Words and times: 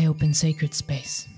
I 0.00 0.06
open 0.06 0.32
sacred 0.32 0.72
space. 0.72 1.28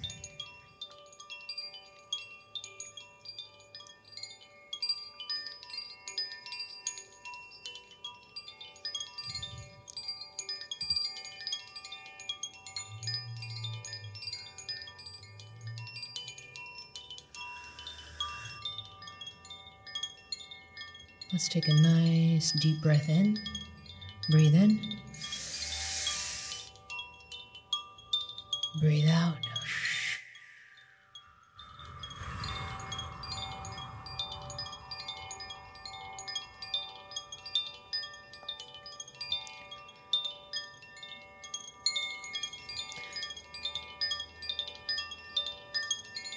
Let's 21.32 21.48
take 21.48 21.66
a 21.66 21.74
nice 21.74 22.52
deep 22.60 22.80
breath 22.80 23.08
in. 23.08 23.38
Breathe 24.30 24.54
in. 24.54 25.02
Breathe 28.80 29.08
out. 29.08 29.36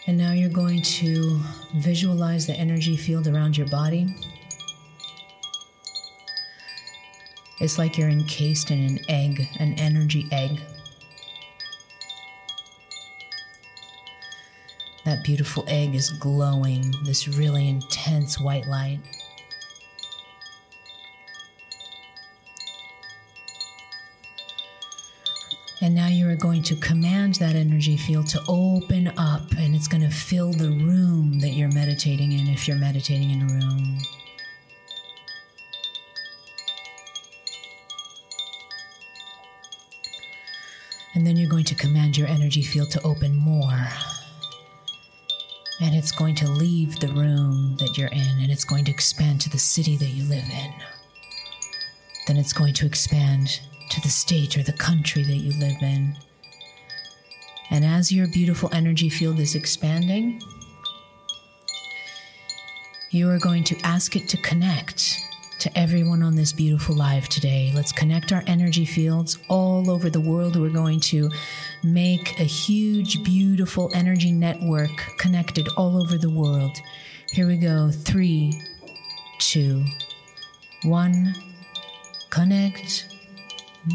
And 0.08 0.18
now 0.20 0.34
you're 0.34 0.50
going 0.50 0.82
to 0.84 1.40
visualize 1.76 2.46
the 2.46 2.54
energy 2.54 2.96
field 2.96 3.28
around 3.28 3.58
your 3.58 3.68
body. 3.68 4.16
It's 7.60 7.80
like 7.80 7.98
you're 7.98 8.10
encased 8.10 8.70
in 8.70 8.80
an 8.84 9.00
egg, 9.10 9.48
an 9.60 9.74
energy 9.80 10.28
egg. 10.32 10.60
That 15.06 15.24
beautiful 15.24 15.64
egg 15.68 15.96
is 15.96 16.10
glowing, 16.12 16.94
this 17.04 17.28
really 17.28 17.68
intense 17.68 18.40
white 18.40 18.68
light. 18.68 19.00
And 25.82 25.94
now 25.96 26.08
you 26.08 26.30
are 26.30 26.36
going 26.36 26.55
to 26.66 26.76
command 26.76 27.36
that 27.36 27.56
energy 27.56 27.96
field 27.96 28.28
to 28.28 28.42
open 28.48 29.12
up, 29.18 29.52
and 29.58 29.76
it's 29.76 29.88
going 29.88 30.02
to 30.02 30.10
fill 30.10 30.52
the 30.52 30.70
room 30.70 31.40
that 31.40 31.50
you're 31.50 31.72
meditating 31.72 32.32
in 32.32 32.48
if 32.48 32.68
you're 32.68 32.78
meditating 32.78 33.30
in 33.30 33.42
a 33.44 33.46
room. 33.46 34.00
And 41.14 41.26
then 41.26 41.38
you're 41.38 41.50
going 41.50 41.66
to 41.66 41.76
command 41.76 42.18
your 42.18 42.28
energy 42.28 42.62
field 42.62 42.92
to 42.92 43.02
open 43.04 43.36
more. 43.36 43.88
And 45.82 45.96
it's 45.96 46.12
going 46.12 46.36
to 46.36 46.50
leave 46.50 47.00
the 47.00 47.08
room 47.08 47.78
that 47.78 47.98
you're 47.98 48.10
in 48.10 48.40
and 48.42 48.52
it's 48.52 48.66
going 48.66 48.86
to 48.86 48.92
expand 48.92 49.40
to 49.42 49.50
the 49.50 49.58
city 49.58 49.96
that 49.98 50.10
you 50.10 50.24
live 50.24 50.44
in. 50.44 50.74
Then 52.28 52.38
it's 52.38 52.54
going 52.54 52.74
to 52.76 52.86
expand 52.86 53.62
to 53.90 54.02
the 54.02 54.10
state 54.10 54.58
or 54.58 54.64
the 54.64 54.74
country 54.74 55.24
that 55.24 55.38
you 55.38 55.52
live 55.60 55.82
in. 55.82 56.18
And 57.72 57.84
as 57.84 58.12
your 58.12 58.28
beautiful 58.28 58.70
energy 58.72 59.10
field 59.10 59.40
is 59.40 59.56
expanding, 59.56 60.42
you 63.10 63.30
are 63.30 63.40
going 63.40 63.64
to 63.66 63.80
ask 63.84 64.16
it 64.16 64.28
to 64.30 64.38
connect 64.38 65.22
to 65.60 65.80
everyone 65.80 66.22
on 66.22 66.36
this 66.36 66.54
beautiful 66.54 66.96
live 66.96 67.28
today. 67.30 67.72
Let's 67.74 67.92
connect 67.92 68.32
our 68.32 68.44
energy 68.46 68.86
fields 68.86 69.40
all 69.48 69.90
over 69.90 70.10
the 70.10 70.20
world. 70.20 70.56
We're 70.56 70.70
going 70.70 71.00
to 71.02 71.32
make 71.84 72.40
a 72.40 72.44
huge, 72.44 73.24
beautiful 73.24 73.90
energy 73.94 74.32
network 74.32 75.18
connected 75.18 75.68
all 75.78 76.02
over 76.02 76.18
the 76.18 76.30
world. 76.30 76.78
Here 77.32 77.48
we 77.48 77.58
go. 77.58 77.90
Three, 77.90 78.54
two, 79.40 79.84
one. 80.84 81.34
Connect. 82.30 83.15
Hold 83.88 83.94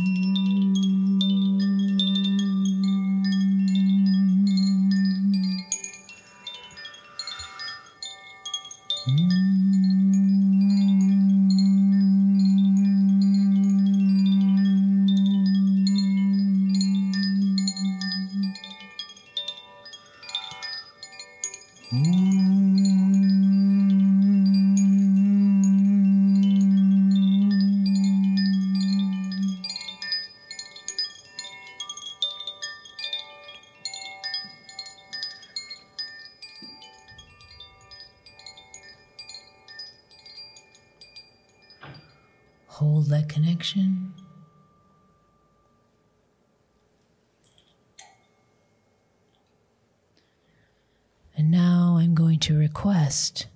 to 52.51 52.59
request 52.59 53.47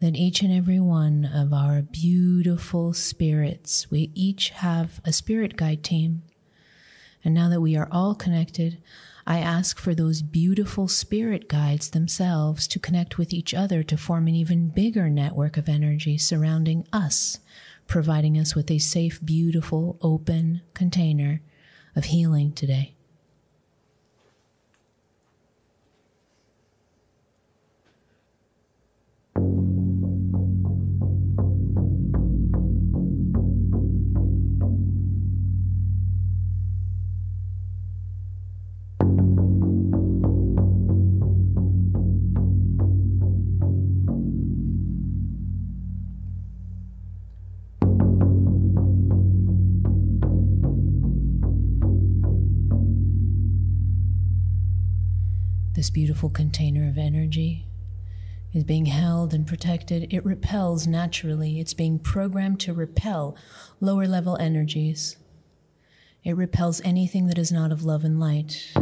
that 0.00 0.16
each 0.16 0.40
and 0.40 0.50
every 0.50 0.80
one 0.80 1.28
of 1.34 1.52
our 1.52 1.82
beautiful 1.82 2.94
spirits, 2.94 3.90
we 3.90 4.10
each 4.14 4.48
have 4.50 5.02
a 5.04 5.12
spirit 5.12 5.54
guide 5.54 5.84
team. 5.84 6.22
And 7.22 7.34
now 7.34 7.50
that 7.50 7.60
we 7.60 7.76
are 7.76 7.88
all 7.92 8.14
connected, 8.14 8.80
I 9.26 9.40
ask 9.40 9.78
for 9.78 9.94
those 9.94 10.22
beautiful 10.22 10.88
spirit 10.88 11.46
guides 11.46 11.90
themselves 11.90 12.66
to 12.68 12.78
connect 12.78 13.18
with 13.18 13.34
each 13.34 13.52
other 13.52 13.82
to 13.82 13.98
form 13.98 14.28
an 14.28 14.34
even 14.34 14.70
bigger 14.70 15.10
network 15.10 15.58
of 15.58 15.68
energy 15.68 16.16
surrounding 16.16 16.86
us, 16.90 17.40
providing 17.86 18.38
us 18.38 18.54
with 18.54 18.70
a 18.70 18.78
safe, 18.78 19.20
beautiful, 19.22 19.98
open 20.00 20.62
container 20.72 21.42
of 21.94 22.04
healing 22.04 22.52
today. 22.52 22.94
This 55.78 55.90
beautiful 55.90 56.28
container 56.28 56.88
of 56.88 56.98
energy 56.98 57.64
is 58.52 58.64
being 58.64 58.86
held 58.86 59.32
and 59.32 59.46
protected. 59.46 60.12
It 60.12 60.24
repels 60.24 60.88
naturally. 60.88 61.60
It's 61.60 61.72
being 61.72 62.00
programmed 62.00 62.58
to 62.62 62.74
repel 62.74 63.36
lower 63.78 64.08
level 64.08 64.36
energies. 64.38 65.18
It 66.24 66.36
repels 66.36 66.80
anything 66.80 67.28
that 67.28 67.38
is 67.38 67.52
not 67.52 67.70
of 67.70 67.84
love 67.84 68.02
and 68.02 68.18
light. 68.18 68.72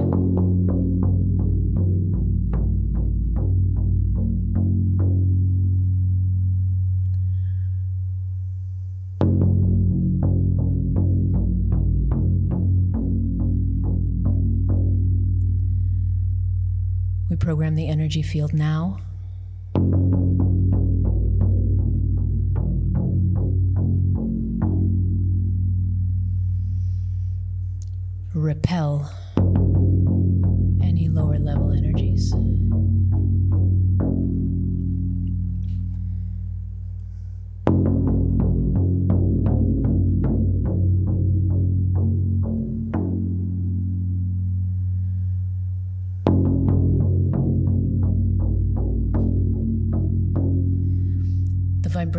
Program 17.46 17.76
the 17.76 17.86
energy 17.86 18.22
field 18.22 18.52
now. 18.52 18.98
Repel 28.34 29.08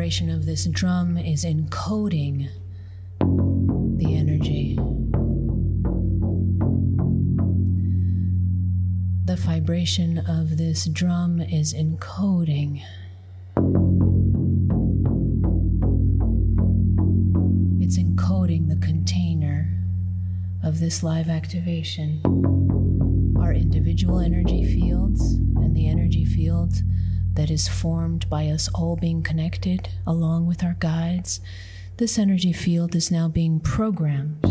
vibration 0.07 0.30
of 0.30 0.45
this 0.45 0.65
drum 0.68 1.18
is 1.18 1.44
encoding 1.44 2.48
the 3.98 4.15
energy. 4.15 4.80
The 9.25 9.36
vibration 9.36 10.19
of 10.19 10.56
this 10.56 10.86
drum 10.86 11.42
is 11.42 11.74
encoding. 11.74 12.81
It's 17.81 18.00
encoding 18.00 18.69
the 18.69 18.77
container 18.77 19.77
of 20.63 20.80
this 20.80 21.04
live 21.04 21.27
activation. 21.27 22.21
Our 23.38 23.51
individual 23.51 24.21
energy 24.21 24.63
fields 24.63 25.33
and 25.33 25.75
the 25.75 25.89
energy 25.89 26.24
fields 26.24 26.81
that 27.38 27.51
is 27.51 27.68
formed 27.68 28.28
by 28.31 28.48
us 28.48 28.68
all 28.74 28.95
being 28.95 29.22
connected 29.22 29.89
along 30.07 30.48
with 30.48 30.63
our 30.63 30.75
guides, 30.80 31.39
this 31.98 32.18
energy 32.18 32.51
field 32.51 32.95
is 32.95 33.12
now 33.12 33.28
being 33.28 33.60
programmed 33.60 34.42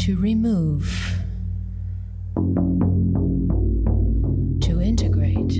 to 0.00 0.16
remove, 0.16 1.22
to 4.60 4.80
integrate, 4.80 5.50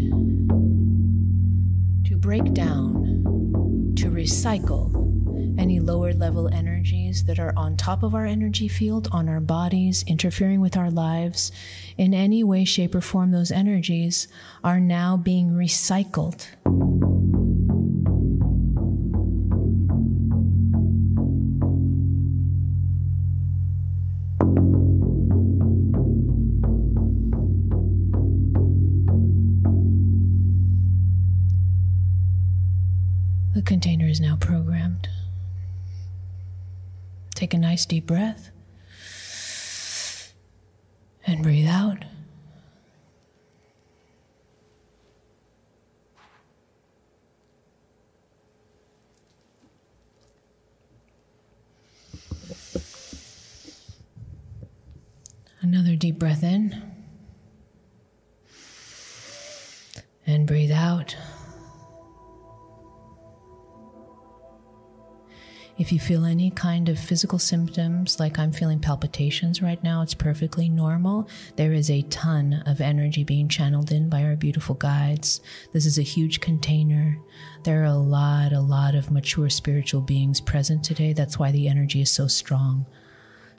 to 2.05 2.17
break 2.17 2.53
down, 2.53 3.95
to 3.97 4.11
recycle 4.11 5.02
any 5.63 5.79
lower 5.79 6.13
level 6.13 6.53
energies 6.53 7.23
that 7.23 7.39
are 7.39 7.55
on 7.57 7.77
top 7.77 8.03
of 8.03 8.17
our 8.17 8.27
energy 8.27 8.67
field, 8.67 9.09
on 9.13 9.29
our 9.29 9.39
bodies, 9.39 10.05
interfering 10.09 10.61
with 10.61 10.77
our 10.77 10.91
lives. 10.91 11.53
In 11.97 12.13
any 12.13 12.43
way, 12.43 12.65
shape, 12.65 12.97
or 12.97 13.01
form, 13.01 13.31
those 13.31 13.53
energies 13.53 14.27
are 14.65 14.81
now 14.81 15.17
being 15.17 15.53
recycled. 15.53 16.49
The 33.55 33.63
container 33.63 34.09
is 34.09 34.21
now 34.21 34.35
programmed. 34.35 35.09
Take 37.43 37.55
a 37.55 37.59
nice 37.59 37.85
deep 37.87 38.07
breath 38.07 38.53
and 41.27 41.43
breathe 41.43 41.67
out. 41.67 42.05
Another 55.61 55.97
deep 55.97 56.21
breath 56.21 56.45
in 56.45 56.81
and 60.25 60.47
breathe 60.47 60.71
out. 60.71 61.17
If 65.79 65.91
you 65.91 65.99
feel 65.99 66.27
any 66.27 66.51
kind 66.51 66.91
of 66.91 66.99
physical 66.99 67.39
symptoms, 67.39 68.21
like 68.21 68.39
I'm 68.39 68.53
feeling 68.53 68.79
palpitations 68.79 69.63
right 69.63 69.83
now, 69.83 70.03
it's 70.03 70.13
perfectly 70.13 70.69
normal. 70.69 71.29
There 71.57 71.73
is 71.73 71.91
a 71.91 72.03
ton 72.03 72.63
of 72.67 72.83
energy 72.83 73.25
being 73.25 73.49
channeled 73.49 73.91
in 73.91 74.11
by 74.11 74.23
our 74.23 74.37
beautiful 74.37 74.75
guides. 74.75 75.41
This 75.73 75.87
is 75.87 75.99
a 75.99 76.03
huge 76.03 76.41
container. 76.41 77.19
There 77.65 77.81
are 77.83 77.87
a 77.87 77.95
lot, 77.95 78.53
a 78.53 78.61
lot 78.61 78.95
of 78.95 79.11
mature 79.11 79.49
spiritual 79.49 80.03
beings 80.03 80.43
present 80.43 80.85
today. 80.85 81.15
That's 81.15 81.39
why 81.39 81.51
the 81.51 81.69
energy 81.69 82.03
is 82.03 82.11
so 82.11 82.27
strong. 82.27 82.85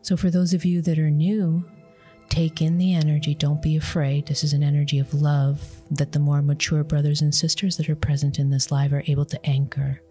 So, 0.04 0.16
for 0.16 0.30
those 0.30 0.54
of 0.54 0.66
you 0.66 0.84
that 0.84 1.00
are 1.00 1.10
new, 1.10 1.66
take 2.30 2.62
in 2.62 2.78
the 2.78 2.94
energy. 2.94 3.34
Don't 3.34 3.62
be 3.62 3.76
afraid. 3.76 4.28
This 4.28 4.44
is 4.44 4.54
an 4.54 4.64
energy 4.64 5.00
of 5.00 5.16
love 5.16 5.62
that 5.90 6.12
the 6.12 6.20
more 6.20 6.44
mature 6.44 6.84
brothers 6.84 7.22
and 7.22 7.34
sisters 7.34 7.78
that 7.78 7.90
are 7.90 7.96
present 7.96 8.38
in 8.38 8.52
this 8.52 8.72
live 8.72 8.94
are 8.94 9.04
able 9.08 9.26
to 9.26 9.44
anchor. 9.46 10.02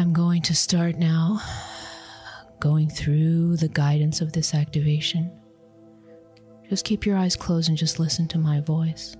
I'm 0.00 0.14
going 0.14 0.40
to 0.42 0.54
start 0.54 0.96
now 0.96 1.42
going 2.58 2.88
through 2.88 3.58
the 3.58 3.68
guidance 3.68 4.22
of 4.22 4.32
this 4.32 4.54
activation. 4.54 5.30
Just 6.70 6.86
keep 6.86 7.04
your 7.04 7.18
eyes 7.18 7.36
closed 7.36 7.68
and 7.68 7.76
just 7.76 7.98
listen 8.00 8.26
to 8.28 8.38
my 8.38 8.60
voice. 8.60 9.14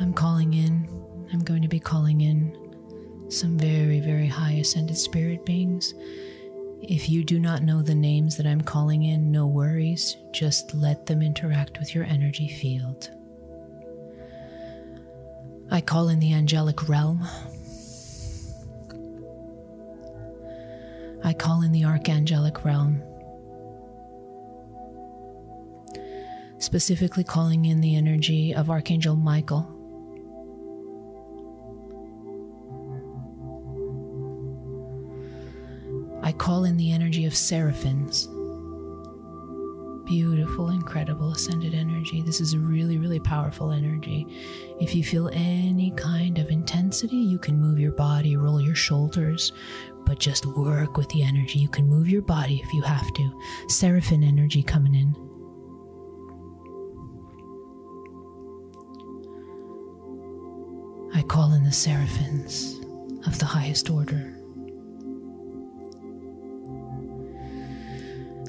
I'm 0.00 0.12
calling 0.12 0.54
in, 0.54 0.88
I'm 1.32 1.44
going 1.44 1.62
to 1.62 1.68
be 1.68 1.78
calling 1.78 2.22
in 2.22 3.28
some 3.28 3.56
very, 3.56 4.00
very 4.00 4.26
high 4.26 4.54
ascended 4.54 4.96
spirit 4.96 5.46
beings 5.46 5.94
if 6.82 7.08
you 7.08 7.24
do 7.24 7.38
not 7.38 7.62
know 7.62 7.82
the 7.82 7.94
names 7.94 8.36
that 8.36 8.46
I'm 8.46 8.60
calling 8.60 9.02
in, 9.02 9.30
no 9.30 9.46
worries. 9.46 10.16
Just 10.32 10.74
let 10.74 11.06
them 11.06 11.22
interact 11.22 11.78
with 11.78 11.94
your 11.94 12.04
energy 12.04 12.48
field. 12.48 13.10
I 15.70 15.80
call 15.80 16.08
in 16.08 16.18
the 16.18 16.32
angelic 16.32 16.88
realm. 16.88 17.26
I 21.22 21.32
call 21.32 21.62
in 21.62 21.72
the 21.72 21.82
archangelic 21.82 22.64
realm. 22.64 23.02
Specifically, 26.58 27.24
calling 27.24 27.64
in 27.64 27.80
the 27.80 27.96
energy 27.96 28.54
of 28.54 28.68
Archangel 28.68 29.16
Michael. 29.16 29.79
Call 36.50 36.64
in 36.64 36.76
the 36.76 36.90
energy 36.90 37.26
of 37.26 37.36
seraphims. 37.36 38.26
Beautiful, 40.04 40.70
incredible 40.70 41.30
ascended 41.30 41.74
energy. 41.74 42.22
This 42.22 42.40
is 42.40 42.54
a 42.54 42.58
really, 42.58 42.98
really 42.98 43.20
powerful 43.20 43.70
energy. 43.70 44.26
If 44.80 44.92
you 44.92 45.04
feel 45.04 45.30
any 45.32 45.92
kind 45.92 46.38
of 46.38 46.50
intensity, 46.50 47.18
you 47.18 47.38
can 47.38 47.60
move 47.60 47.78
your 47.78 47.92
body, 47.92 48.36
roll 48.36 48.60
your 48.60 48.74
shoulders, 48.74 49.52
but 50.04 50.18
just 50.18 50.44
work 50.44 50.96
with 50.96 51.08
the 51.10 51.22
energy. 51.22 51.60
You 51.60 51.68
can 51.68 51.86
move 51.86 52.08
your 52.08 52.22
body 52.22 52.60
if 52.60 52.74
you 52.74 52.82
have 52.82 53.06
to. 53.14 53.40
Seraphim 53.68 54.24
energy 54.24 54.64
coming 54.64 54.96
in. 54.96 55.14
I 61.14 61.22
call 61.22 61.52
in 61.52 61.62
the 61.62 61.70
seraphims 61.70 62.80
of 63.24 63.38
the 63.38 63.46
highest 63.46 63.88
order. 63.88 64.39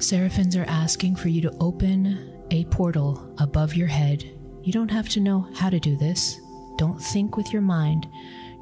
Seraphims 0.02 0.56
are 0.56 0.64
asking 0.64 1.14
for 1.14 1.28
you 1.28 1.40
to 1.42 1.56
open 1.60 2.34
a 2.50 2.64
portal 2.64 3.32
above 3.38 3.76
your 3.76 3.86
head. 3.86 4.24
You 4.64 4.72
don't 4.72 4.90
have 4.90 5.08
to 5.10 5.20
know 5.20 5.46
how 5.54 5.70
to 5.70 5.78
do 5.78 5.96
this. 5.96 6.40
Don't 6.76 7.00
think 7.00 7.36
with 7.36 7.52
your 7.52 7.62
mind. 7.62 8.08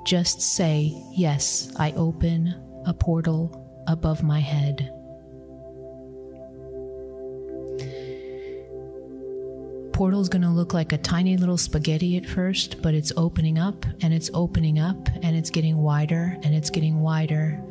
Just 0.05 0.43
say, 0.43 1.03
Yes, 1.13 1.73
I 1.79 1.93
open 1.93 2.55
a 2.85 2.93
portal 2.93 3.83
above 3.87 4.23
my 4.23 4.39
head. 4.39 4.93
Portal 9.95 10.21
is 10.21 10.29
going 10.29 10.43
to 10.43 10.51
look 10.51 10.75
like 10.75 10.93
a 10.93 10.99
tiny 10.99 11.39
little 11.39 11.59
spaghetti 11.59 12.19
at 12.19 12.27
first, 12.27 12.83
but 12.83 12.93
it's 12.93 13.13
opening 13.17 13.59
up 13.59 13.87
and 14.03 14.13
it's 14.13 14.31
opening 14.35 14.79
up 14.79 15.09
and 15.23 15.35
it's 15.35 15.51
getting 15.51 15.79
wider 15.79 16.37
and 16.43 16.55
it's 16.55 16.69
getting 16.69 17.01
wider 17.01 17.63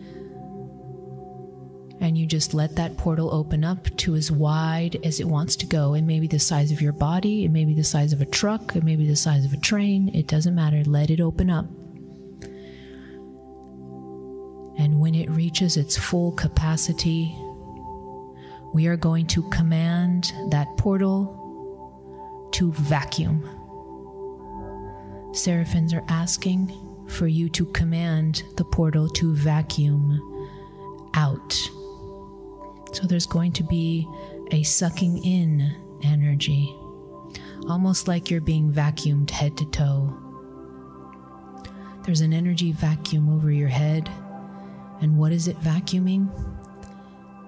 and 2.01 2.17
you 2.17 2.25
just 2.25 2.53
let 2.53 2.75
that 2.77 2.97
portal 2.97 3.33
open 3.33 3.65
up 3.65 3.95
to 3.97 4.15
as 4.15 4.31
wide 4.31 4.97
as 5.03 5.19
it 5.19 5.27
wants 5.27 5.55
to 5.57 5.65
go. 5.65 5.93
It 5.93 6.03
may 6.03 6.19
be 6.19 6.27
the 6.27 6.39
size 6.39 6.71
of 6.71 6.81
your 6.81 6.93
body, 6.93 7.43
it 7.43 7.51
may 7.51 7.65
be 7.65 7.73
the 7.73 7.83
size 7.83 8.13
of 8.13 8.21
a 8.21 8.25
truck, 8.25 8.75
it 8.75 8.83
may 8.83 8.95
be 8.95 9.07
the 9.07 9.15
size 9.15 9.45
of 9.45 9.53
a 9.53 9.57
train. 9.57 10.09
It 10.13 10.27
doesn't 10.27 10.55
matter. 10.55 10.83
Let 10.85 11.09
it 11.09 11.19
open 11.19 11.49
up. 11.49 11.65
And 14.77 14.99
when 15.01 15.13
it 15.13 15.29
reaches 15.29 15.75
its 15.75 15.97
full 15.97 16.31
capacity, 16.31 17.35
we 18.73 18.87
are 18.87 18.95
going 18.95 19.27
to 19.27 19.43
command 19.49 20.31
that 20.51 20.67
portal 20.77 22.49
to 22.53 22.71
vacuum. 22.71 23.43
Seraphins 25.33 25.93
are 25.93 26.05
asking 26.07 26.71
for 27.07 27.27
you 27.27 27.49
to 27.49 27.65
command 27.65 28.43
the 28.55 28.63
portal 28.63 29.09
to 29.09 29.33
vacuum 29.33 30.21
out. 31.13 31.69
So 32.91 33.05
there's 33.07 33.27
going 33.27 33.51
to 33.53 33.63
be 33.63 34.07
a 34.51 34.63
sucking 34.63 35.23
in 35.23 35.75
energy. 36.03 36.75
almost 37.67 38.07
like 38.07 38.29
you're 38.31 38.41
being 38.41 38.71
vacuumed 38.71 39.29
head 39.29 39.55
to 39.57 39.65
toe. 39.65 40.17
There's 42.05 42.21
an 42.21 42.33
energy 42.33 42.71
vacuum 42.71 43.29
over 43.29 43.51
your 43.51 43.67
head. 43.67 44.09
And 45.01 45.17
what 45.17 45.31
is 45.31 45.47
it 45.47 45.57
vacuuming? 45.59 46.29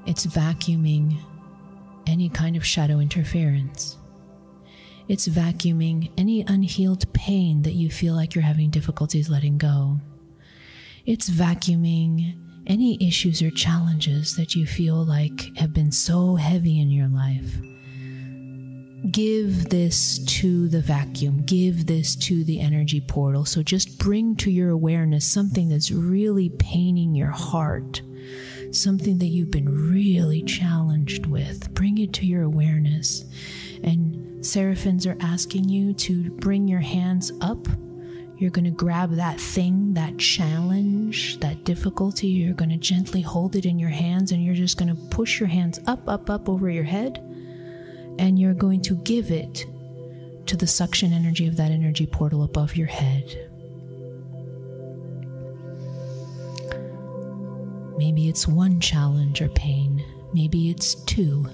It's 0.05 0.25
vacuuming 0.25 1.17
any 2.07 2.29
kind 2.29 2.55
of 2.55 2.65
shadow 2.65 2.99
interference. 2.99 3.97
It's 5.07 5.27
vacuuming 5.27 6.11
any 6.17 6.41
unhealed 6.47 7.11
pain 7.13 7.63
that 7.63 7.73
you 7.73 7.89
feel 7.89 8.13
like 8.15 8.35
you're 8.35 8.43
having 8.43 8.69
difficulties 8.69 9.29
letting 9.29 9.57
go. 9.57 9.99
It's 11.05 11.29
vacuuming 11.29 12.35
any 12.67 12.97
issues 13.05 13.41
or 13.41 13.49
challenges 13.51 14.35
that 14.35 14.55
you 14.55 14.65
feel 14.65 15.05
like 15.05 15.55
have 15.57 15.73
been 15.73 15.91
so 15.91 16.35
heavy 16.35 16.79
in 16.79 16.89
your 16.91 17.07
life. 17.07 17.57
Give 19.09 19.69
this 19.69 20.19
to 20.39 20.67
the 20.67 20.81
vacuum, 20.81 21.41
give 21.41 21.87
this 21.87 22.15
to 22.17 22.43
the 22.43 22.59
energy 22.59 23.01
portal. 23.01 23.45
So 23.45 23.63
just 23.63 23.97
bring 23.97 24.35
to 24.37 24.51
your 24.51 24.69
awareness 24.69 25.25
something 25.25 25.69
that's 25.69 25.91
really 25.91 26.49
paining 26.49 27.15
your 27.15 27.31
heart, 27.31 28.01
something 28.71 29.17
that 29.17 29.27
you've 29.27 29.51
been 29.51 29.91
really 29.91 30.43
challenged 30.43 31.25
with. 31.25 31.73
Bring 31.73 31.97
it 31.97 32.13
to 32.13 32.27
your 32.27 32.43
awareness. 32.43 33.25
And 33.83 34.45
Seraphins 34.45 35.07
are 35.07 35.17
asking 35.19 35.67
you 35.69 35.93
to 35.93 36.29
bring 36.31 36.67
your 36.67 36.79
hands 36.79 37.31
up 37.41 37.67
you're 38.41 38.49
going 38.49 38.65
to 38.65 38.71
grab 38.71 39.11
that 39.17 39.39
thing, 39.39 39.93
that 39.93 40.17
challenge, 40.17 41.39
that 41.41 41.63
difficulty. 41.63 42.25
You're 42.25 42.55
going 42.55 42.71
to 42.71 42.77
gently 42.77 43.21
hold 43.21 43.55
it 43.55 43.67
in 43.67 43.77
your 43.77 43.91
hands 43.91 44.31
and 44.31 44.43
you're 44.43 44.55
just 44.55 44.79
going 44.79 44.89
to 44.89 44.99
push 45.15 45.39
your 45.39 45.47
hands 45.47 45.79
up, 45.85 46.09
up, 46.09 46.27
up 46.27 46.49
over 46.49 46.67
your 46.67 46.83
head. 46.83 47.19
And 48.17 48.39
you're 48.39 48.55
going 48.55 48.81
to 48.81 48.95
give 48.95 49.29
it 49.29 49.67
to 50.47 50.57
the 50.57 50.65
suction 50.65 51.13
energy 51.13 51.45
of 51.45 51.55
that 51.57 51.69
energy 51.69 52.07
portal 52.07 52.41
above 52.41 52.75
your 52.75 52.87
head. 52.87 53.47
Maybe 57.95 58.27
it's 58.27 58.47
one 58.47 58.79
challenge 58.79 59.39
or 59.39 59.49
pain. 59.49 60.03
Maybe 60.33 60.71
it's 60.71 60.95
two. 60.95 61.45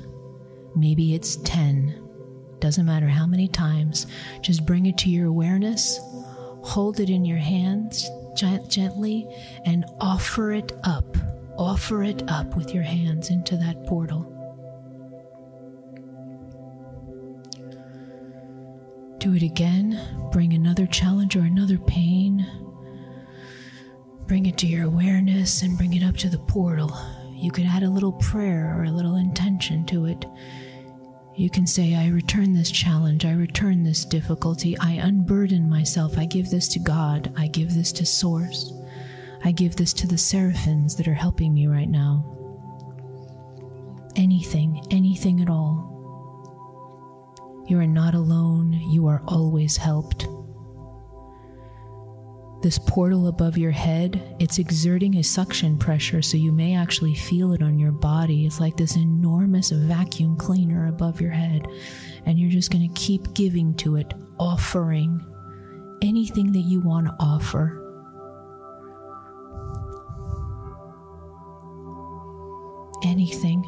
Maybe 0.73 1.15
it's 1.15 1.35
10. 1.35 2.01
Doesn't 2.61 2.85
matter 2.85 3.07
how 3.09 3.27
many 3.27 3.49
times. 3.49 4.07
Just 4.41 4.65
bring 4.65 4.85
it 4.85 4.97
to 4.99 5.09
your 5.09 5.27
awareness 5.27 5.99
hold 6.67 6.99
it 6.99 7.09
in 7.09 7.23
your 7.23 7.37
hands 7.37 8.09
gently 8.35 9.27
and 9.65 9.85
offer 9.99 10.51
it 10.51 10.73
up. 10.83 11.17
Offer 11.57 12.03
it 12.03 12.29
up 12.29 12.55
with 12.55 12.73
your 12.73 12.83
hands 12.83 13.29
into 13.29 13.55
that 13.57 13.85
portal. 13.87 14.33
Do 19.17 19.33
it 19.33 19.41
again. 19.41 20.29
Bring 20.31 20.53
another 20.53 20.85
challenge 20.85 21.35
or 21.35 21.41
another 21.41 21.77
pain. 21.79 22.45
Bring 24.27 24.45
it 24.45 24.57
to 24.57 24.67
your 24.67 24.85
awareness 24.85 25.61
and 25.61 25.77
bring 25.77 25.93
it 25.93 26.03
up 26.03 26.17
to 26.17 26.29
the 26.29 26.37
portal. 26.37 26.95
You 27.31 27.49
could 27.51 27.65
add 27.65 27.83
a 27.83 27.89
little 27.89 28.11
prayer 28.13 28.75
or 28.77 28.83
a 28.83 28.91
little 28.91 29.15
intention 29.15 29.85
to 29.85 30.05
it 30.05 30.25
you 31.37 31.51
can 31.51 31.67
say, 31.67 31.95
I 31.95 32.07
return 32.07 32.53
this 32.53 32.71
challenge, 32.71 33.23
I 33.23 33.31
return 33.31 33.83
this 33.83 34.03
difficulty, 34.05 34.75
I 34.79 34.93
unburden 34.93 35.69
myself, 35.69 36.17
I 36.17 36.25
give 36.25 36.49
this 36.49 36.67
to 36.69 36.79
God, 36.79 37.31
I 37.37 37.47
give 37.47 37.75
this 37.75 37.91
to 37.93 38.05
Source, 38.07 38.73
I 39.43 39.51
give 39.51 39.75
this 39.75 39.93
to 39.93 40.07
the 40.07 40.17
seraphins 40.17 40.95
that 40.95 41.07
are 41.07 41.13
helping 41.13 41.53
me 41.53 41.67
right 41.67 41.89
now. 41.89 42.25
Anything, 44.15 44.83
anything 44.89 45.39
at 45.41 45.49
all. 45.49 45.93
You 47.67 47.79
are 47.79 47.87
not 47.87 48.15
alone, 48.15 48.73
you 48.73 49.05
are 49.05 49.21
always 49.27 49.77
helped 49.77 50.27
this 52.61 52.79
portal 52.79 53.27
above 53.27 53.57
your 53.57 53.71
head, 53.71 54.35
it's 54.39 54.57
exerting 54.57 55.17
a 55.17 55.23
suction 55.23 55.77
pressure, 55.77 56.21
so 56.21 56.37
you 56.37 56.51
may 56.51 56.75
actually 56.75 57.15
feel 57.15 57.53
it 57.53 57.61
on 57.61 57.79
your 57.79 57.91
body. 57.91 58.45
It's 58.45 58.59
like 58.59 58.75
this 58.75 58.95
enormous 58.95 59.69
vacuum 59.69 60.35
cleaner 60.37 60.87
above 60.87 61.21
your 61.21 61.31
head, 61.31 61.67
and 62.25 62.39
you're 62.39 62.51
just 62.51 62.71
going 62.71 62.87
to 62.87 62.99
keep 62.99 63.33
giving 63.33 63.73
to 63.75 63.95
it, 63.95 64.13
offering 64.39 65.23
anything 66.01 66.51
that 66.51 66.59
you 66.59 66.81
want 66.81 67.07
to 67.07 67.15
offer. 67.19 67.86
Anything. 73.03 73.63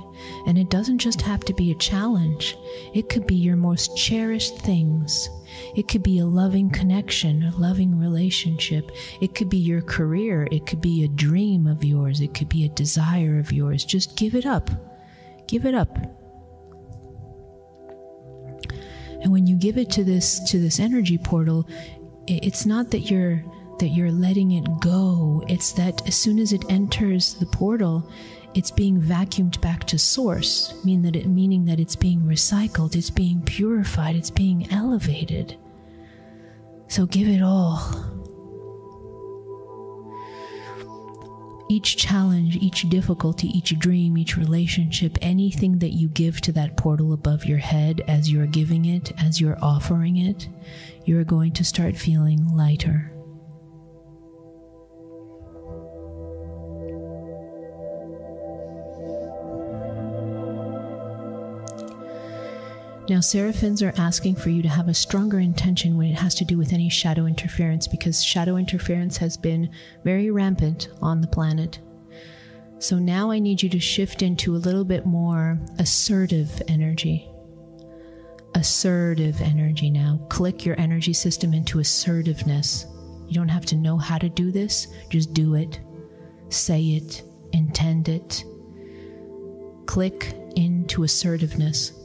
And 0.45 0.57
it 0.57 0.69
doesn't 0.69 0.99
just 0.99 1.21
have 1.21 1.41
to 1.45 1.53
be 1.53 1.71
a 1.71 1.75
challenge, 1.75 2.57
it 2.93 3.09
could 3.09 3.27
be 3.27 3.35
your 3.35 3.55
most 3.55 3.95
cherished 3.97 4.59
things. 4.59 5.29
It 5.75 5.87
could 5.87 6.03
be 6.03 6.19
a 6.19 6.25
loving 6.25 6.69
connection, 6.69 7.43
a 7.43 7.57
loving 7.57 7.99
relationship. 7.99 8.91
It 9.19 9.33
could 9.33 9.49
be 9.49 9.57
your 9.57 9.81
career. 9.81 10.47
It 10.51 10.67
could 10.67 10.79
be 10.79 11.03
a 11.03 11.07
dream 11.07 11.65
of 11.65 11.83
yours. 11.83 12.21
It 12.21 12.33
could 12.33 12.49
be 12.49 12.65
a 12.65 12.69
desire 12.69 13.39
of 13.39 13.51
yours. 13.51 13.83
Just 13.83 14.15
give 14.15 14.35
it 14.35 14.45
up. 14.45 14.69
Give 15.47 15.65
it 15.65 15.73
up. 15.73 15.97
And 19.21 19.31
when 19.31 19.47
you 19.47 19.57
give 19.57 19.77
it 19.77 19.89
to 19.91 20.03
this 20.03 20.39
to 20.51 20.59
this 20.59 20.79
energy 20.79 21.17
portal, 21.17 21.67
it's 22.27 22.65
not 22.65 22.91
that 22.91 23.09
you're 23.09 23.43
that 23.79 23.89
you're 23.89 24.11
letting 24.11 24.51
it 24.51 24.65
go. 24.79 25.43
It's 25.47 25.71
that 25.73 26.07
as 26.07 26.15
soon 26.15 26.39
as 26.39 26.53
it 26.53 26.63
enters 26.69 27.33
the 27.35 27.45
portal, 27.45 28.09
it's 28.53 28.71
being 28.71 28.99
vacuumed 28.99 29.61
back 29.61 29.85
to 29.85 29.99
source, 29.99 30.73
mean 30.83 31.01
that 31.03 31.15
it, 31.15 31.27
meaning 31.27 31.65
that 31.65 31.79
it's 31.79 31.95
being 31.95 32.21
recycled, 32.21 32.95
it's 32.95 33.09
being 33.09 33.41
purified, 33.43 34.15
it's 34.15 34.31
being 34.31 34.71
elevated. 34.71 35.55
So 36.87 37.05
give 37.05 37.27
it 37.27 37.41
all. 37.41 37.79
Each 41.71 41.95
challenge, 41.95 42.55
each 42.55 42.89
difficulty, 42.89 43.47
each 43.49 43.77
dream, 43.77 44.17
each 44.17 44.35
relationship, 44.35 45.19
anything 45.21 45.77
that 45.79 45.93
you 45.93 46.09
give 46.09 46.41
to 46.41 46.51
that 46.53 46.75
portal 46.75 47.13
above 47.13 47.45
your 47.45 47.59
head 47.59 48.01
as 48.07 48.31
you're 48.31 48.47
giving 48.47 48.85
it, 48.85 49.11
as 49.19 49.39
you're 49.39 49.59
offering 49.61 50.17
it, 50.17 50.49
you're 51.05 51.23
going 51.23 51.53
to 51.53 51.63
start 51.63 51.95
feeling 51.95 52.55
lighter 52.55 53.11
Now, 63.09 63.21
seraphins 63.21 63.81
are 63.81 63.93
asking 63.97 64.35
for 64.35 64.51
you 64.51 64.61
to 64.61 64.69
have 64.69 64.87
a 64.87 64.93
stronger 64.93 65.39
intention 65.39 65.97
when 65.97 66.09
it 66.09 66.19
has 66.19 66.35
to 66.35 66.45
do 66.45 66.59
with 66.59 66.73
any 66.73 66.89
shadow 66.89 67.25
interference 67.25 67.87
because 67.87 68.23
shadow 68.23 68.55
interference 68.55 69.17
has 69.17 69.35
been 69.35 69.71
very 70.03 70.29
rampant 70.29 70.89
on 71.01 71.19
the 71.19 71.27
planet. 71.27 71.79
So 72.77 72.99
now 72.99 73.31
I 73.31 73.39
need 73.39 73.63
you 73.63 73.69
to 73.69 73.79
shift 73.79 74.21
into 74.21 74.55
a 74.55 74.61
little 74.61 74.85
bit 74.85 75.07
more 75.07 75.59
assertive 75.79 76.61
energy. 76.67 77.27
Assertive 78.53 79.41
energy 79.41 79.89
now. 79.89 80.23
Click 80.29 80.63
your 80.63 80.79
energy 80.79 81.13
system 81.13 81.51
into 81.51 81.79
assertiveness. 81.79 82.85
You 83.27 83.33
don't 83.33 83.49
have 83.49 83.65
to 83.67 83.75
know 83.75 83.97
how 83.97 84.19
to 84.19 84.29
do 84.29 84.51
this, 84.51 84.87
just 85.09 85.33
do 85.33 85.55
it. 85.55 85.79
Say 86.49 86.83
it, 86.83 87.23
intend 87.53 88.07
it. 88.07 88.43
Click 89.87 90.35
into 90.55 91.01
assertiveness. 91.01 91.98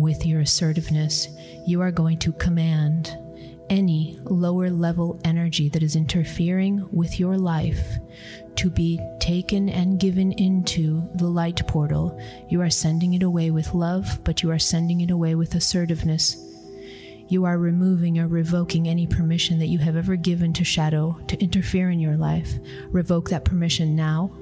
With 0.00 0.24
your 0.26 0.40
assertiveness, 0.40 1.28
you 1.66 1.80
are 1.80 1.90
going 1.90 2.18
to 2.18 2.32
command 2.32 3.16
any 3.70 4.18
lower 4.24 4.70
level 4.70 5.20
energy 5.24 5.68
that 5.68 5.82
is 5.82 5.96
interfering 5.96 6.88
with 6.90 7.20
your 7.20 7.36
life 7.36 7.98
to 8.56 8.70
be 8.70 9.00
taken 9.20 9.68
and 9.68 10.00
given 10.00 10.32
into 10.32 11.08
the 11.14 11.28
light 11.28 11.66
portal. 11.66 12.18
You 12.48 12.60
are 12.62 12.70
sending 12.70 13.14
it 13.14 13.22
away 13.22 13.50
with 13.50 13.74
love, 13.74 14.24
but 14.24 14.42
you 14.42 14.50
are 14.50 14.58
sending 14.58 15.00
it 15.00 15.10
away 15.10 15.34
with 15.34 15.54
assertiveness. 15.54 16.44
You 17.28 17.44
are 17.44 17.58
removing 17.58 18.18
or 18.18 18.26
revoking 18.26 18.88
any 18.88 19.06
permission 19.06 19.58
that 19.58 19.66
you 19.66 19.78
have 19.80 19.96
ever 19.96 20.16
given 20.16 20.54
to 20.54 20.64
shadow 20.64 21.20
to 21.28 21.38
interfere 21.38 21.90
in 21.90 22.00
your 22.00 22.16
life. 22.16 22.54
Revoke 22.90 23.28
that 23.28 23.44
permission 23.44 23.94
now 23.94 24.32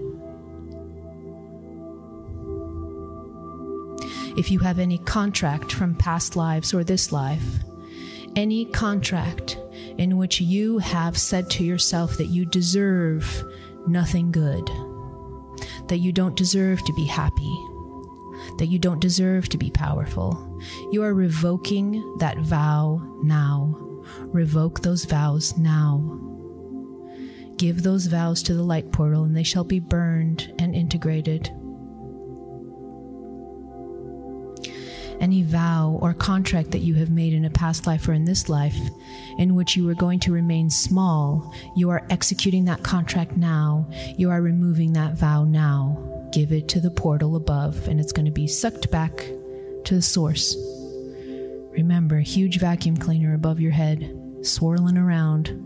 if 4.37 4.51
you 4.51 4.59
have 4.61 4.79
any 4.79 4.99
contract 4.99 5.73
from 5.73 5.95
past 5.95 6.37
lives 6.37 6.75
or 6.75 6.85
this 6.85 7.11
life, 7.13 7.65
any 8.37 8.67
contract 8.67 9.59
in 9.99 10.19
which 10.19 10.41
you 10.41 10.79
have 10.79 11.17
said 11.17 11.49
to 11.51 11.65
yourself 11.65 12.17
that 12.19 12.27
you 12.27 12.45
deserve 12.45 13.45
nothing 13.87 14.31
good, 14.31 14.71
that 15.89 15.99
you 15.99 16.13
don't 16.13 16.37
deserve 16.37 16.85
to 16.85 16.93
be 16.95 17.07
happy, 17.07 17.57
that 18.59 18.67
you 18.67 18.79
don't 18.79 19.01
deserve 19.01 19.49
to 19.49 19.57
be 19.57 19.71
powerful, 19.71 20.61
you 20.93 21.03
are 21.03 21.15
revoking 21.15 22.17
that 22.19 22.39
vow 22.39 23.01
now. 23.23 23.75
Revoke 24.27 24.83
those 24.83 25.05
vows 25.05 25.57
now. 25.59 26.21
Give 27.57 27.83
those 27.83 28.07
vows 28.07 28.43
to 28.45 28.55
the 28.55 28.63
light 28.63 28.93
portal, 28.93 29.25
and 29.25 29.35
they 29.35 29.43
shall 29.43 29.65
be 29.65 29.81
burned 29.81 30.53
and 30.59 30.77
integrated 30.77 31.51
any 35.21 35.43
vow 35.43 35.99
or 36.01 36.15
contract 36.15 36.71
that 36.73 36.81
you 36.81 36.95
have 36.95 37.11
made 37.11 37.33
in 37.33 37.45
a 37.45 37.51
past 37.51 37.87
life 37.87 38.09
or 38.09 38.13
in 38.13 38.25
this 38.25 38.49
life 38.49 38.77
in 39.39 39.55
which 39.55 39.77
you 39.77 39.85
were 39.85 39.95
going 39.95 40.21
to 40.21 40.33
remain 40.33 40.71
small, 40.71 41.53
you 41.77 41.91
are 41.91 42.07
executing 42.11 42.65
that 42.65 42.83
contract 42.83 43.37
now. 43.37 43.89
You 44.17 44.31
are 44.31 44.43
removing 44.43 44.93
that 44.95 45.15
vow 45.15 45.45
now. 45.45 46.29
Give 46.33 46.53
it 46.53 46.69
to 46.69 46.81
the 46.81 46.91
portal 46.91 47.37
above, 47.37 47.89
and 47.89 48.01
it's 48.01 48.13
going 48.13 48.27
to 48.27 48.33
be 48.33 48.47
sucked 48.47 48.91
back 48.91 49.17
to 49.85 49.95
the 49.95 50.03
source. 50.03 50.57
Remember, 51.71 52.21
huge 52.21 52.59
vacuum 52.59 52.97
cleaner 52.97 53.35
above 53.35 53.61
your 53.61 53.73
head, 53.73 54.19
swirling 54.43 54.99
around. 54.99 55.63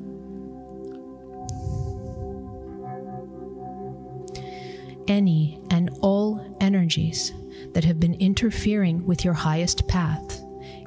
Any 5.09 5.61
and 5.71 5.91
all 6.01 6.57
energies 6.61 7.33
that 7.73 7.85
have 7.85 8.01
been 8.01 8.15
interfering 8.15 9.05
with 9.07 9.25
your 9.25 9.35
highest 9.35 9.87
path, 9.89 10.43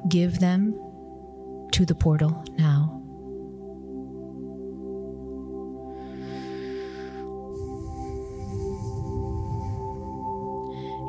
give 0.08 0.40
them 0.40 0.72
to 1.72 1.84
the 1.84 1.94
portal 1.94 2.44
now. 2.58 3.00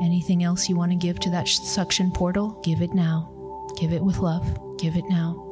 Anything 0.02 0.44
else 0.44 0.68
you 0.68 0.76
want 0.76 0.92
to 0.92 0.96
give 0.96 1.18
to 1.20 1.30
that 1.30 1.48
suction 1.48 2.10
portal, 2.10 2.60
give 2.64 2.82
it 2.82 2.92
now. 2.92 3.32
Give 3.78 3.92
it 3.92 4.02
with 4.02 4.18
love. 4.18 4.44
Give 4.78 4.96
it 4.96 5.04
now. 5.08 5.45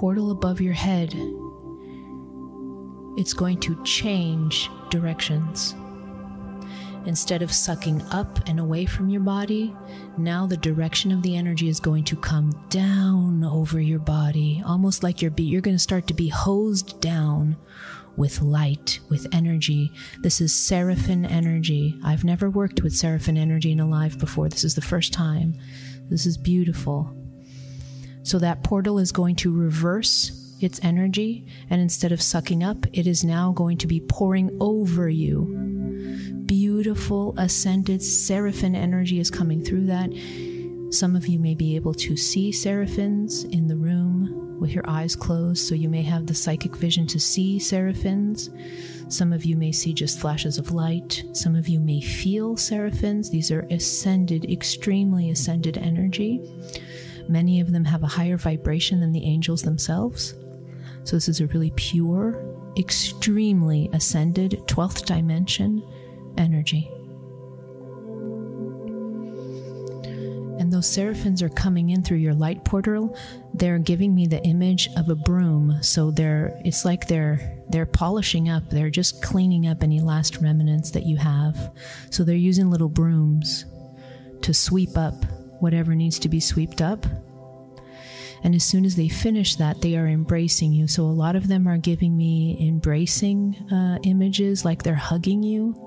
Portal 0.00 0.30
above 0.30 0.62
your 0.62 0.72
head, 0.72 1.12
it's 3.18 3.34
going 3.34 3.58
to 3.58 3.84
change 3.84 4.70
directions. 4.88 5.74
Instead 7.04 7.42
of 7.42 7.52
sucking 7.52 8.00
up 8.10 8.48
and 8.48 8.58
away 8.58 8.86
from 8.86 9.10
your 9.10 9.20
body, 9.20 9.76
now 10.16 10.46
the 10.46 10.56
direction 10.56 11.12
of 11.12 11.20
the 11.20 11.36
energy 11.36 11.68
is 11.68 11.78
going 11.80 12.02
to 12.02 12.16
come 12.16 12.50
down 12.70 13.44
over 13.44 13.78
your 13.78 13.98
body, 13.98 14.62
almost 14.64 15.02
like 15.02 15.20
you're, 15.20 15.30
be- 15.30 15.42
you're 15.42 15.60
going 15.60 15.76
to 15.76 15.78
start 15.78 16.06
to 16.06 16.14
be 16.14 16.28
hosed 16.28 16.98
down 17.02 17.58
with 18.16 18.40
light, 18.40 19.00
with 19.10 19.26
energy. 19.34 19.92
This 20.20 20.40
is 20.40 20.54
Seraphim 20.54 21.26
energy. 21.26 22.00
I've 22.02 22.24
never 22.24 22.48
worked 22.48 22.82
with 22.82 22.96
Seraphim 22.96 23.36
energy 23.36 23.70
in 23.70 23.80
a 23.80 23.86
live 23.86 24.18
before. 24.18 24.48
This 24.48 24.64
is 24.64 24.76
the 24.76 24.80
first 24.80 25.12
time. 25.12 25.58
This 26.08 26.24
is 26.24 26.38
beautiful. 26.38 27.19
So 28.30 28.38
that 28.38 28.62
portal 28.62 29.00
is 29.00 29.10
going 29.10 29.34
to 29.36 29.52
reverse 29.52 30.54
its 30.60 30.78
energy, 30.84 31.44
and 31.68 31.80
instead 31.80 32.12
of 32.12 32.22
sucking 32.22 32.62
up, 32.62 32.86
it 32.92 33.08
is 33.08 33.24
now 33.24 33.50
going 33.50 33.76
to 33.78 33.88
be 33.88 33.98
pouring 33.98 34.56
over 34.60 35.08
you. 35.08 35.46
Beautiful, 36.46 37.34
ascended 37.36 38.00
seraphim 38.00 38.76
energy 38.76 39.18
is 39.18 39.32
coming 39.32 39.64
through 39.64 39.86
that. 39.86 40.10
Some 40.94 41.16
of 41.16 41.26
you 41.26 41.40
may 41.40 41.56
be 41.56 41.74
able 41.74 41.92
to 41.94 42.16
see 42.16 42.52
seraphims 42.52 43.42
in 43.42 43.66
the 43.66 43.74
room 43.74 44.60
with 44.60 44.70
your 44.70 44.88
eyes 44.88 45.16
closed, 45.16 45.66
so 45.66 45.74
you 45.74 45.88
may 45.88 46.02
have 46.02 46.28
the 46.28 46.34
psychic 46.34 46.76
vision 46.76 47.08
to 47.08 47.18
see 47.18 47.58
seraphims. 47.58 48.48
Some 49.08 49.32
of 49.32 49.44
you 49.44 49.56
may 49.56 49.72
see 49.72 49.92
just 49.92 50.20
flashes 50.20 50.56
of 50.56 50.70
light. 50.70 51.24
Some 51.32 51.56
of 51.56 51.66
you 51.66 51.80
may 51.80 52.00
feel 52.00 52.56
seraphims. 52.56 53.28
These 53.30 53.50
are 53.50 53.66
ascended, 53.72 54.48
extremely 54.48 55.30
ascended 55.30 55.78
energy. 55.78 56.40
Many 57.28 57.60
of 57.60 57.72
them 57.72 57.84
have 57.84 58.02
a 58.02 58.08
higher 58.08 58.36
vibration 58.36 59.00
than 59.00 59.12
the 59.12 59.24
angels 59.24 59.62
themselves. 59.62 60.34
So, 61.04 61.16
this 61.16 61.28
is 61.28 61.40
a 61.40 61.46
really 61.46 61.72
pure, 61.76 62.44
extremely 62.76 63.88
ascended 63.92 64.52
12th 64.66 65.06
dimension 65.06 65.82
energy. 66.36 66.90
And 70.60 70.70
those 70.70 70.86
seraphims 70.86 71.42
are 71.42 71.48
coming 71.48 71.88
in 71.88 72.02
through 72.02 72.18
your 72.18 72.34
light 72.34 72.64
portal. 72.64 73.16
They're 73.54 73.78
giving 73.78 74.14
me 74.14 74.26
the 74.26 74.42
image 74.44 74.88
of 74.96 75.08
a 75.08 75.14
broom. 75.14 75.78
So 75.80 76.10
they're 76.10 76.60
it's 76.64 76.84
like 76.84 77.08
they're 77.08 77.58
they're 77.70 77.86
polishing 77.86 78.50
up. 78.50 78.68
They're 78.68 78.90
just 78.90 79.22
cleaning 79.22 79.66
up 79.66 79.82
any 79.82 80.00
last 80.00 80.36
remnants 80.36 80.90
that 80.90 81.06
you 81.06 81.16
have. 81.16 81.74
So 82.10 82.24
they're 82.24 82.36
using 82.36 82.70
little 82.70 82.90
brooms 82.90 83.64
to 84.42 84.52
sweep 84.52 84.98
up 84.98 85.14
whatever 85.60 85.94
needs 85.94 86.18
to 86.20 86.28
be 86.28 86.40
swept 86.40 86.82
up. 86.82 87.06
And 88.42 88.54
as 88.54 88.64
soon 88.64 88.84
as 88.84 88.96
they 88.96 89.08
finish 89.08 89.56
that, 89.56 89.82
they 89.82 89.96
are 89.96 90.06
embracing 90.06 90.72
you. 90.72 90.88
So 90.88 91.04
a 91.04 91.12
lot 91.12 91.36
of 91.36 91.48
them 91.48 91.68
are 91.68 91.76
giving 91.76 92.16
me 92.16 92.56
embracing 92.60 93.54
uh, 93.70 93.98
images, 94.02 94.64
like 94.64 94.82
they're 94.82 94.94
hugging 94.94 95.42
you. 95.42 95.86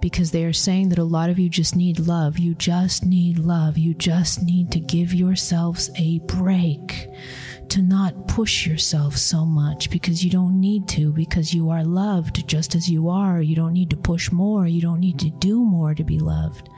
Because 0.00 0.30
they 0.30 0.44
are 0.44 0.52
saying 0.52 0.90
that 0.90 0.98
a 0.98 1.04
lot 1.04 1.30
of 1.30 1.38
you 1.38 1.48
just 1.48 1.74
need 1.74 1.98
love. 1.98 2.38
You 2.38 2.54
just 2.54 3.04
need 3.04 3.38
love. 3.38 3.78
You 3.78 3.94
just 3.94 4.42
need 4.42 4.70
to 4.72 4.80
give 4.80 5.14
yourselves 5.14 5.90
a 5.96 6.18
break 6.20 7.08
to 7.74 7.82
not 7.82 8.28
push 8.28 8.68
yourself 8.68 9.16
so 9.16 9.44
much 9.44 9.90
because 9.90 10.24
you 10.24 10.30
don't 10.30 10.60
need 10.60 10.86
to, 10.86 11.12
because 11.12 11.52
you 11.52 11.70
are 11.70 11.82
loved 11.82 12.46
just 12.46 12.76
as 12.76 12.88
you 12.88 13.08
are. 13.08 13.42
You 13.42 13.56
don't 13.56 13.72
need 13.72 13.90
to 13.90 13.96
push 13.96 14.30
more. 14.30 14.68
You 14.68 14.80
don't 14.80 15.00
need 15.00 15.18
to 15.18 15.30
do 15.30 15.64
more 15.64 15.92
to 15.92 16.04
be 16.04 16.20
loved. 16.20 16.68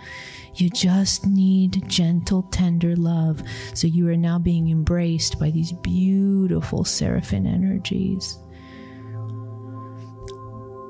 You 0.54 0.70
just 0.70 1.26
need 1.26 1.86
gentle, 1.86 2.44
tender 2.44 2.96
love. 2.96 3.42
So 3.74 3.86
you 3.86 4.08
are 4.08 4.16
now 4.16 4.38
being 4.38 4.70
embraced 4.70 5.38
by 5.38 5.50
these 5.50 5.70
beautiful 5.70 6.82
seraphim 6.82 7.46
energies. 7.46 8.38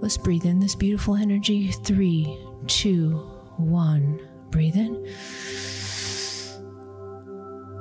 Let's 0.01 0.19
breathe 0.19 0.45
in 0.45 0.61
this 0.61 0.77
beautiful 0.77 1.17
energy. 1.17 1.73
Three, 1.73 2.39
two, 2.69 3.17
one. 3.57 4.21
Breathe 4.51 4.77
in. 4.77 5.05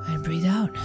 And 0.08 0.24
breathe 0.24 0.46
out. 0.48 0.76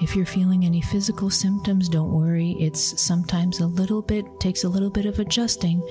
If 0.00 0.14
you're 0.14 0.26
feeling 0.26 0.64
any 0.64 0.80
physical 0.80 1.28
symptoms, 1.28 1.88
don't 1.88 2.12
worry. 2.12 2.54
It's 2.60 3.00
sometimes 3.00 3.58
a 3.58 3.66
little 3.66 4.00
bit, 4.00 4.24
takes 4.38 4.62
a 4.62 4.68
little 4.68 4.90
bit 4.90 5.06
of 5.06 5.18
adjusting 5.18 5.82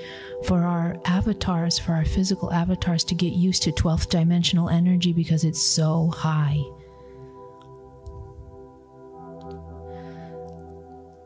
for 0.45 0.63
our 0.63 0.97
avatars, 1.03 1.77
for 1.77 1.91
our 1.91 2.05
physical 2.05 2.53
avatars 2.53 3.03
to 3.05 3.15
get 3.15 3.33
used 3.33 3.63
to 3.63 3.71
12th 3.73 4.09
dimensional 4.09 4.69
energy 4.69 5.11
because 5.11 5.43
it's 5.43 5.61
so 5.61 6.07
high. 6.15 6.63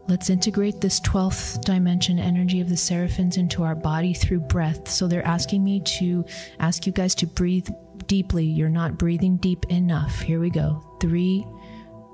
Let's 0.08 0.32
integrate 0.32 0.82
this 0.82 1.00
12th 1.02 1.62
dimension 1.62 2.18
energy 2.18 2.62
of 2.62 2.68
the 2.68 2.76
seraphims 2.76 3.38
into 3.38 3.62
our 3.62 3.76
body 3.76 4.14
through 4.14 4.42
breath. 4.42 4.90
So 4.90 5.08
they're 5.08 5.26
asking 5.26 5.64
me 5.64 5.82
to 6.00 6.26
ask 6.60 6.88
you 6.88 6.92
guys 6.92 7.14
to 7.16 7.28
breathe 7.28 7.70
deeply. 8.08 8.44
You're 8.46 8.70
not 8.70 8.98
breathing 8.98 9.38
deep 9.38 9.68
enough. 9.70 10.20
Here 10.20 10.40
we 10.40 10.50
go. 10.50 10.84
Three, 11.00 11.46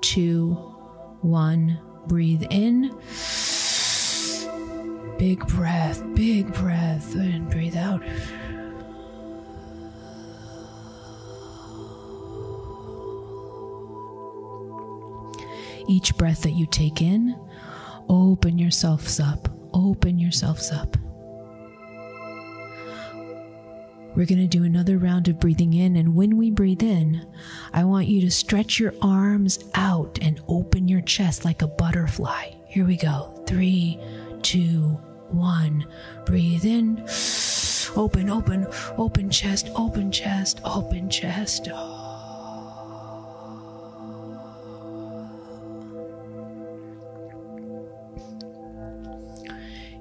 two, 0.00 0.54
one. 1.20 1.78
Breathe 2.06 2.44
in. 2.50 2.94
Big 5.18 5.46
breath, 5.48 6.02
big 6.14 6.52
breath, 6.54 7.14
and 7.14 7.50
breathe 7.50 7.76
out. 7.76 8.02
Each 15.88 16.14
breath 16.16 16.42
that 16.42 16.52
you 16.52 16.66
take 16.66 17.00
in, 17.00 17.34
open 18.10 18.58
yourselves 18.58 19.18
up, 19.18 19.48
open 19.72 20.18
yourselves 20.18 20.70
up. 20.70 20.97
We're 24.18 24.26
going 24.26 24.40
to 24.40 24.48
do 24.48 24.64
another 24.64 24.98
round 24.98 25.28
of 25.28 25.38
breathing 25.38 25.74
in. 25.74 25.94
And 25.94 26.16
when 26.16 26.36
we 26.36 26.50
breathe 26.50 26.82
in, 26.82 27.24
I 27.72 27.84
want 27.84 28.08
you 28.08 28.20
to 28.22 28.32
stretch 28.32 28.80
your 28.80 28.92
arms 29.00 29.60
out 29.76 30.18
and 30.20 30.40
open 30.48 30.88
your 30.88 31.02
chest 31.02 31.44
like 31.44 31.62
a 31.62 31.68
butterfly. 31.68 32.50
Here 32.66 32.84
we 32.84 32.96
go. 32.96 33.44
Three, 33.46 34.00
two, 34.42 34.98
one. 35.28 35.86
Breathe 36.26 36.64
in. 36.64 37.06
Open, 37.94 38.28
open, 38.28 38.66
open 38.96 39.30
chest, 39.30 39.70
open 39.76 40.10
chest, 40.10 40.60
open 40.64 41.08
chest. 41.08 41.68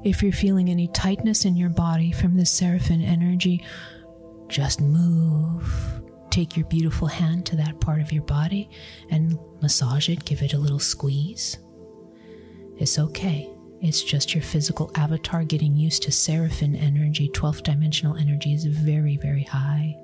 If 0.03 0.23
you're 0.23 0.31
feeling 0.31 0.69
any 0.69 0.87
tightness 0.87 1.45
in 1.45 1.55
your 1.55 1.69
body 1.69 2.11
from 2.11 2.35
this 2.35 2.49
seraphim 2.49 3.03
energy, 3.03 3.63
just 4.47 4.81
move. 4.81 6.01
Take 6.29 6.55
your 6.55 6.65
beautiful 6.67 7.07
hand 7.07 7.45
to 7.47 7.55
that 7.55 7.79
part 7.79 8.01
of 8.01 8.11
your 8.11 8.23
body 8.23 8.69
and 9.09 9.37
massage 9.61 10.09
it, 10.09 10.25
give 10.25 10.41
it 10.41 10.53
a 10.53 10.57
little 10.57 10.79
squeeze. 10.79 11.57
It's 12.77 12.99
okay. 12.99 13.49
It's 13.81 14.03
just 14.03 14.33
your 14.33 14.43
physical 14.43 14.91
avatar 14.95 15.43
getting 15.43 15.75
used 15.75 16.03
to 16.03 16.11
seraphim 16.11 16.75
energy. 16.75 17.29
12th 17.29 17.63
dimensional 17.63 18.15
energy 18.17 18.53
is 18.53 18.65
very, 18.65 19.17
very 19.17 19.43
high. 19.43 19.95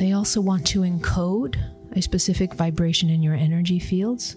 They 0.00 0.12
also 0.12 0.40
want 0.40 0.66
to 0.68 0.80
encode 0.80 1.56
a 1.92 2.00
specific 2.00 2.54
vibration 2.54 3.10
in 3.10 3.22
your 3.22 3.34
energy 3.34 3.78
fields 3.78 4.34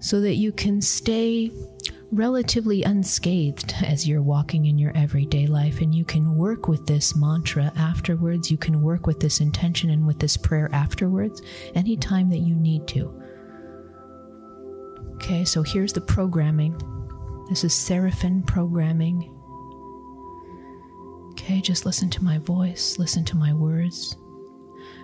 so 0.00 0.20
that 0.20 0.34
you 0.34 0.50
can 0.50 0.82
stay 0.82 1.52
relatively 2.10 2.82
unscathed 2.82 3.72
as 3.86 4.08
you're 4.08 4.20
walking 4.20 4.66
in 4.66 4.76
your 4.76 4.90
everyday 4.96 5.46
life. 5.46 5.80
And 5.80 5.94
you 5.94 6.04
can 6.04 6.34
work 6.34 6.66
with 6.66 6.86
this 6.86 7.14
mantra 7.14 7.70
afterwards. 7.76 8.50
You 8.50 8.56
can 8.56 8.82
work 8.82 9.06
with 9.06 9.20
this 9.20 9.40
intention 9.40 9.90
and 9.90 10.08
with 10.08 10.18
this 10.18 10.36
prayer 10.36 10.68
afterwards 10.72 11.40
anytime 11.76 12.28
that 12.30 12.38
you 12.38 12.56
need 12.56 12.88
to. 12.88 13.22
Okay, 15.14 15.44
so 15.44 15.62
here's 15.62 15.92
the 15.92 16.00
programming. 16.00 16.76
This 17.48 17.62
is 17.62 17.72
Seraphim 17.72 18.42
programming. 18.42 19.30
Okay, 21.30 21.60
just 21.60 21.86
listen 21.86 22.10
to 22.10 22.24
my 22.24 22.38
voice, 22.38 22.98
listen 22.98 23.24
to 23.26 23.36
my 23.36 23.52
words, 23.52 24.16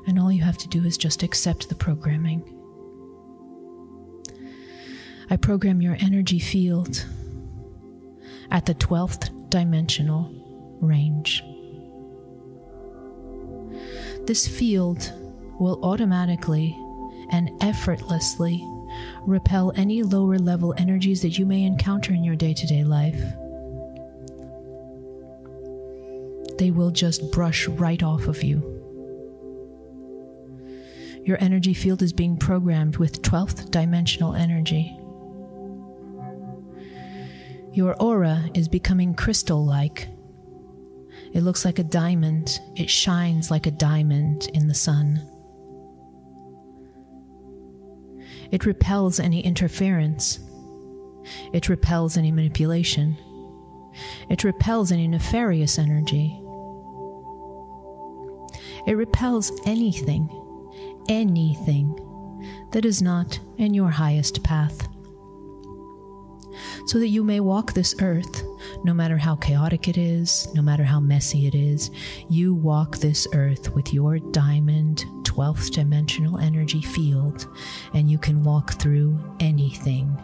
and 0.06 0.18
all 0.18 0.32
you 0.32 0.42
have 0.42 0.58
to 0.58 0.68
do 0.68 0.84
is 0.84 0.96
just 0.96 1.22
accept 1.22 1.68
the 1.68 1.74
programming. 1.74 2.42
I 5.30 5.36
program 5.36 5.80
your 5.80 5.96
energy 6.00 6.38
field 6.38 7.06
at 8.50 8.66
the 8.66 8.74
12th 8.74 9.48
dimensional 9.48 10.32
range. 10.80 11.42
This 14.26 14.46
field 14.46 15.12
will 15.58 15.78
automatically 15.84 16.76
and 17.30 17.50
effortlessly 17.60 18.64
repel 19.22 19.72
any 19.76 20.02
lower 20.02 20.38
level 20.38 20.74
energies 20.76 21.22
that 21.22 21.38
you 21.38 21.46
may 21.46 21.62
encounter 21.62 22.12
in 22.12 22.24
your 22.24 22.36
day 22.36 22.54
to 22.54 22.66
day 22.66 22.82
life. 22.82 23.20
They 26.58 26.70
will 26.70 26.90
just 26.90 27.30
brush 27.32 27.68
right 27.68 28.02
off 28.02 28.26
of 28.26 28.42
you. 28.42 28.69
Your 31.24 31.36
energy 31.40 31.74
field 31.74 32.02
is 32.02 32.12
being 32.12 32.36
programmed 32.36 32.96
with 32.96 33.22
12th 33.22 33.70
dimensional 33.70 34.34
energy. 34.34 34.96
Your 37.72 37.94
aura 38.02 38.50
is 38.54 38.68
becoming 38.68 39.14
crystal 39.14 39.64
like. 39.64 40.08
It 41.32 41.42
looks 41.42 41.64
like 41.64 41.78
a 41.78 41.84
diamond, 41.84 42.60
it 42.74 42.90
shines 42.90 43.50
like 43.50 43.66
a 43.66 43.70
diamond 43.70 44.48
in 44.52 44.66
the 44.66 44.74
sun. 44.74 45.26
It 48.50 48.66
repels 48.66 49.20
any 49.20 49.40
interference. 49.40 50.40
It 51.52 51.68
repels 51.68 52.16
any 52.16 52.32
manipulation. 52.32 53.16
It 54.28 54.42
repels 54.42 54.90
any 54.90 55.06
nefarious 55.06 55.78
energy. 55.78 56.36
It 58.86 58.96
repels 58.96 59.52
anything, 59.66 60.28
anything 61.10 61.96
that 62.70 62.84
is 62.86 63.02
not 63.02 63.38
in 63.58 63.74
your 63.74 63.90
highest 63.90 64.42
path 64.42 64.88
so 66.86 66.98
that 66.98 67.08
you 67.08 67.22
may 67.22 67.40
walk 67.40 67.72
this 67.72 67.94
earth, 68.00 68.42
no 68.84 68.94
matter 68.94 69.16
how 69.16 69.36
chaotic 69.36 69.88
it 69.88 69.96
is, 69.96 70.48
no 70.54 70.62
matter 70.62 70.84
how 70.84 71.00
messy 71.00 71.46
it 71.46 71.54
is. 71.54 71.90
You 72.28 72.54
walk 72.54 72.98
this 72.98 73.26
earth 73.32 73.74
with 73.74 73.92
your 73.92 74.18
diamond 74.18 75.04
12th 75.22 75.70
dimensional 75.70 76.38
energy 76.38 76.82
field, 76.82 77.46
and 77.94 78.10
you 78.10 78.18
can 78.18 78.42
walk 78.42 78.72
through 78.72 79.18
anything, 79.40 80.16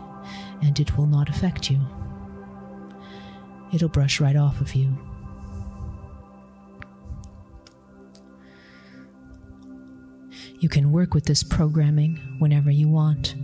and 0.62 0.79
it 0.81 0.96
will 0.96 1.07
not 1.07 1.29
affect 1.29 1.70
you. 1.70 1.81
It'll 3.72 3.88
brush 3.88 4.20
right 4.20 4.37
off 4.37 4.61
of 4.61 4.75
you. 4.75 4.96
You 10.67 10.71
can 10.71 10.91
work 10.91 11.15
with 11.15 11.27
this 11.27 11.45
programming 11.45 12.17
whenever 12.41 12.73
you 12.73 12.89
want. 12.89 13.37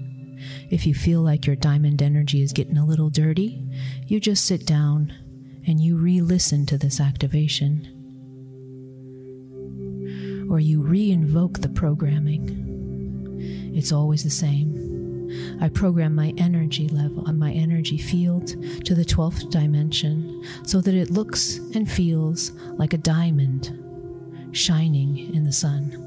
If 0.70 0.86
you 0.86 0.92
feel 0.92 1.20
like 1.20 1.46
your 1.46 1.54
diamond 1.54 2.02
energy 2.02 2.42
is 2.42 2.52
getting 2.52 2.76
a 2.76 2.84
little 2.84 3.10
dirty, 3.10 3.64
you 4.08 4.18
just 4.18 4.44
sit 4.44 4.66
down 4.66 5.14
and 5.64 5.80
you 5.80 5.98
re 5.98 6.20
listen 6.20 6.66
to 6.66 6.76
this 6.76 6.98
activation. 6.98 7.86
Or 10.50 10.58
you 10.58 10.82
re 10.82 11.12
invoke 11.12 11.60
the 11.60 11.68
programming. 11.68 13.70
It's 13.72 13.92
always 13.92 14.24
the 14.24 14.30
same. 14.30 15.60
I 15.62 15.68
program 15.68 16.16
my 16.16 16.34
energy 16.36 16.88
level 16.88 17.24
and 17.28 17.38
my 17.38 17.52
energy 17.52 17.98
field 17.98 18.48
to 18.84 18.96
the 18.96 19.04
12th 19.04 19.48
dimension 19.48 20.44
so 20.66 20.80
that 20.80 20.92
it 20.92 21.12
looks 21.12 21.58
and 21.76 21.88
feels 21.88 22.50
like 22.78 22.94
a 22.94 22.98
diamond 22.98 23.78
shining 24.50 25.32
in 25.32 25.44
the 25.44 25.52
sun. 25.52 26.01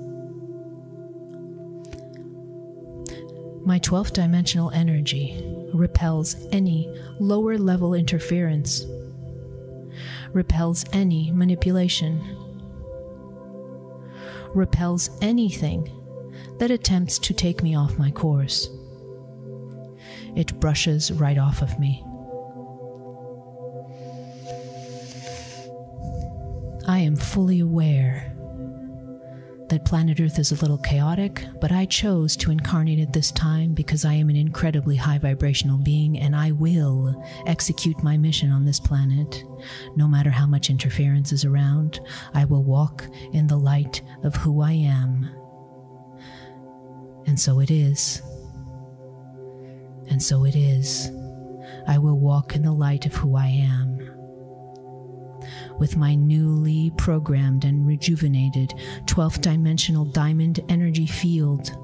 My 3.66 3.80
12th 3.80 4.14
dimensional 4.14 4.70
energy 4.70 5.42
repels 5.74 6.36
any 6.52 6.88
lower 7.20 7.58
level 7.58 7.96
interference, 7.96 8.86
repels 10.34 10.86
any 10.94 11.32
manipulation, 11.32 12.22
repels 14.54 15.10
anything 15.20 15.92
that 16.60 16.70
attempts 16.70 17.18
to 17.18 17.34
take 17.34 17.64
me 17.64 17.76
off 17.76 17.98
my 17.98 18.12
course. 18.12 18.70
It 20.36 20.60
brushes 20.60 21.12
right 21.12 21.40
off 21.40 21.64
of 21.64 21.80
me. 21.80 22.06
I 26.88 27.00
am 27.00 27.16
fully 27.16 27.62
aware 27.62 28.35
that 29.76 29.84
planet 29.84 30.22
Earth 30.22 30.40
is 30.40 30.54
a 30.54 30.62
little 30.62 30.78
chaotic, 30.78 31.46
but 31.60 31.70
I 31.70 31.86
chose 31.86 32.38
to 32.38 32.50
incarnate 32.50 32.98
at 33.00 33.12
this 33.12 33.30
time 33.30 33.74
because 33.74 34.06
I 34.06 34.14
am 34.14 34.30
an 34.30 34.38
incredibly 34.38 34.96
high 34.96 35.18
vibrational 35.18 35.78
being 35.78 36.18
and 36.18 36.34
I 36.34 36.54
will 36.54 37.22
execute 37.46 38.02
my 38.02 38.16
mission 38.16 38.52
on 38.52 38.64
this 38.64 38.80
planet. 38.80 39.44
No 39.98 40.08
matter 40.08 40.30
how 40.30 40.48
much 40.48 40.70
interference 40.70 41.34
is 41.34 41.44
around, 41.44 42.00
I 42.34 42.46
will 42.46 42.64
walk 42.64 43.06
in 43.34 43.48
the 43.48 43.58
light 43.58 44.02
of 44.24 44.38
who 44.38 44.62
I 44.62 44.72
am. 44.72 45.30
And 47.28 47.38
so 47.38 47.60
it 47.60 47.70
is. 47.70 48.22
And 50.10 50.24
so 50.24 50.46
it 50.46 50.56
is. 50.56 51.12
I 51.86 51.98
will 51.98 52.18
walk 52.18 52.56
in 52.56 52.62
the 52.62 52.72
light 52.72 53.06
of 53.06 53.14
who 53.14 53.36
I 53.36 53.48
am 53.48 54.05
with 55.80 55.98
my 55.98 56.16
newly 56.16 56.92
programmed 56.98 57.66
and 57.66 57.86
rejuvenated 57.86 58.74
12th 59.06 59.42
dimensional 59.42 60.06
diamond 60.06 60.60
energy 60.70 61.08
field. 61.08 61.78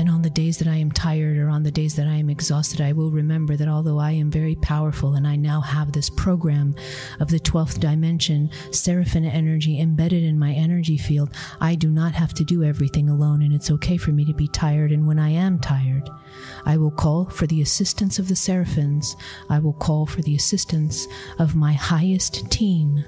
And 0.00 0.08
on 0.08 0.22
the 0.22 0.30
days 0.30 0.56
that 0.56 0.66
I 0.66 0.76
am 0.76 0.90
tired 0.90 1.36
or 1.36 1.50
on 1.50 1.62
the 1.62 1.70
days 1.70 1.94
that 1.96 2.06
I 2.06 2.14
am 2.14 2.30
exhausted, 2.30 2.80
I 2.80 2.92
will 2.92 3.10
remember 3.10 3.54
that 3.58 3.68
although 3.68 3.98
I 3.98 4.12
am 4.12 4.30
very 4.30 4.54
powerful 4.54 5.12
and 5.12 5.26
I 5.26 5.36
now 5.36 5.60
have 5.60 5.92
this 5.92 6.08
program 6.08 6.74
of 7.20 7.28
the 7.28 7.38
12th 7.38 7.80
dimension, 7.80 8.50
seraphim 8.70 9.26
energy 9.26 9.78
embedded 9.78 10.24
in 10.24 10.38
my 10.38 10.54
energy 10.54 10.96
field, 10.96 11.34
I 11.60 11.74
do 11.74 11.90
not 11.90 12.14
have 12.14 12.32
to 12.36 12.44
do 12.44 12.64
everything 12.64 13.10
alone. 13.10 13.42
And 13.42 13.52
it's 13.52 13.70
okay 13.72 13.98
for 13.98 14.10
me 14.10 14.24
to 14.24 14.32
be 14.32 14.48
tired. 14.48 14.90
And 14.90 15.06
when 15.06 15.18
I 15.18 15.32
am 15.32 15.58
tired, 15.58 16.08
I 16.64 16.78
will 16.78 16.92
call 16.92 17.26
for 17.26 17.46
the 17.46 17.60
assistance 17.60 18.18
of 18.18 18.28
the 18.28 18.36
seraphims. 18.36 19.16
I 19.50 19.58
will 19.58 19.74
call 19.74 20.06
for 20.06 20.22
the 20.22 20.34
assistance 20.34 21.06
of 21.38 21.54
my 21.54 21.74
highest 21.74 22.50
team, 22.50 23.04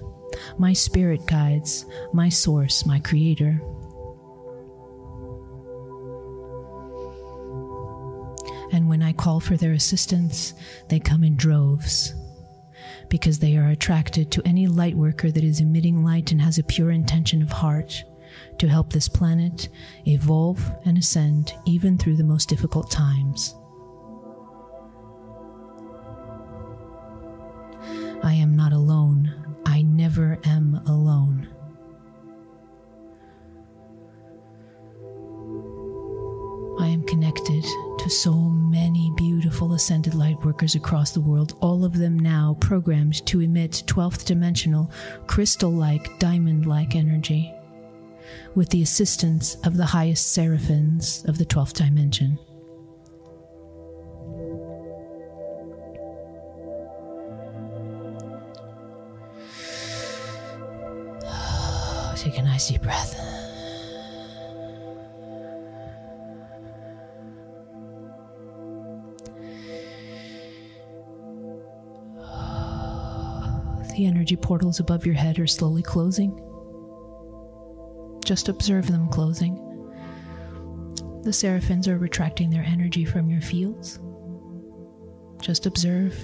my 0.58 0.74
spirit 0.74 1.24
guides, 1.24 1.86
my 2.12 2.28
source, 2.28 2.84
my 2.84 3.00
creator. 3.00 3.62
And 8.72 8.88
when 8.88 9.02
I 9.02 9.12
call 9.12 9.38
for 9.38 9.56
their 9.56 9.72
assistance, 9.72 10.54
they 10.88 10.98
come 10.98 11.22
in 11.22 11.36
droves 11.36 12.14
because 13.08 13.38
they 13.38 13.56
are 13.58 13.68
attracted 13.68 14.32
to 14.32 14.42
any 14.46 14.66
light 14.66 14.94
worker 14.94 15.30
that 15.30 15.44
is 15.44 15.60
emitting 15.60 16.02
light 16.02 16.32
and 16.32 16.40
has 16.40 16.58
a 16.58 16.64
pure 16.64 16.90
intention 16.90 17.42
of 17.42 17.50
heart 17.52 18.02
to 18.58 18.68
help 18.68 18.90
this 18.90 19.08
planet 19.08 19.68
evolve 20.06 20.72
and 20.86 20.96
ascend 20.96 21.52
even 21.66 21.98
through 21.98 22.16
the 22.16 22.24
most 22.24 22.48
difficult 22.48 22.90
times. 22.90 23.54
I 28.22 28.34
am 28.34 28.56
not 28.56 28.72
alone. 28.72 29.58
I 29.66 29.82
never 29.82 30.38
am 30.44 30.80
alone. 30.86 31.51
to 38.02 38.10
so 38.10 38.32
many 38.32 39.12
beautiful 39.16 39.74
ascended 39.74 40.12
light 40.12 40.36
workers 40.44 40.74
across 40.74 41.12
the 41.12 41.20
world, 41.20 41.56
all 41.60 41.84
of 41.84 41.96
them 41.96 42.18
now 42.18 42.56
programmed 42.58 43.24
to 43.24 43.40
emit 43.40 43.84
12th 43.86 44.24
dimensional, 44.24 44.90
crystal 45.28 45.70
like, 45.70 46.18
diamond 46.18 46.66
like 46.66 46.96
energy, 46.96 47.54
with 48.56 48.70
the 48.70 48.82
assistance 48.82 49.54
of 49.64 49.76
the 49.76 49.86
highest 49.86 50.32
seraphims 50.32 51.24
of 51.28 51.38
the 51.38 51.46
12th 51.46 51.74
dimension. 51.74 52.36
Take 62.16 62.38
a 62.38 62.42
nice 62.42 62.66
deep 62.66 62.82
breath. 62.82 63.41
The 73.92 74.06
energy 74.06 74.36
portals 74.36 74.80
above 74.80 75.04
your 75.04 75.14
head 75.14 75.38
are 75.38 75.46
slowly 75.46 75.82
closing. 75.82 76.40
Just 78.24 78.48
observe 78.48 78.86
them 78.86 79.08
closing. 79.08 79.54
The 81.22 81.32
seraphins 81.32 81.86
are 81.88 81.98
retracting 81.98 82.50
their 82.50 82.64
energy 82.64 83.04
from 83.04 83.28
your 83.28 83.42
fields. 83.42 84.00
Just 85.42 85.66
observe. 85.66 86.16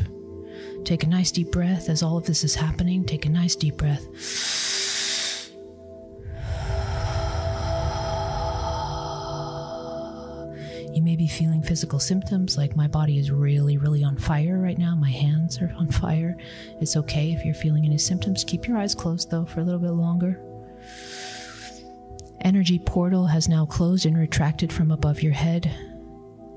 Take 0.84 1.04
a 1.04 1.08
nice 1.08 1.30
deep 1.30 1.52
breath 1.52 1.88
as 1.88 2.02
all 2.02 2.16
of 2.16 2.24
this 2.24 2.42
is 2.42 2.54
happening. 2.54 3.04
Take 3.04 3.26
a 3.26 3.30
nice 3.30 3.54
deep 3.54 3.76
breath. 3.76 4.08
Physical 11.68 11.98
symptoms 11.98 12.56
like 12.56 12.74
my 12.74 12.88
body 12.88 13.18
is 13.18 13.30
really, 13.30 13.76
really 13.76 14.02
on 14.02 14.16
fire 14.16 14.58
right 14.58 14.78
now. 14.78 14.94
My 14.94 15.10
hands 15.10 15.60
are 15.60 15.70
on 15.76 15.90
fire. 15.90 16.34
It's 16.80 16.96
okay 16.96 17.32
if 17.32 17.44
you're 17.44 17.54
feeling 17.54 17.84
any 17.84 17.98
symptoms. 17.98 18.42
Keep 18.42 18.66
your 18.66 18.78
eyes 18.78 18.94
closed 18.94 19.30
though 19.30 19.44
for 19.44 19.60
a 19.60 19.64
little 19.64 19.78
bit 19.78 19.90
longer. 19.90 20.40
Energy 22.40 22.78
portal 22.78 23.26
has 23.26 23.50
now 23.50 23.66
closed 23.66 24.06
and 24.06 24.16
retracted 24.16 24.72
from 24.72 24.90
above 24.90 25.22
your 25.22 25.34
head. 25.34 25.70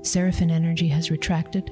Seraphim 0.00 0.50
energy 0.50 0.88
has 0.88 1.10
retracted. 1.10 1.70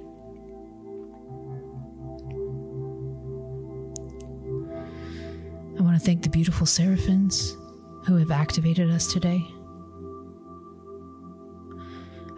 I 5.79 5.83
want 5.83 5.99
to 5.99 6.05
thank 6.05 6.25
the 6.25 6.29
beautiful 6.29 6.67
seraphims 6.67 7.57
who 8.05 8.17
have 8.17 8.31
activated 8.31 8.91
us 8.91 9.11
today. 9.11 9.43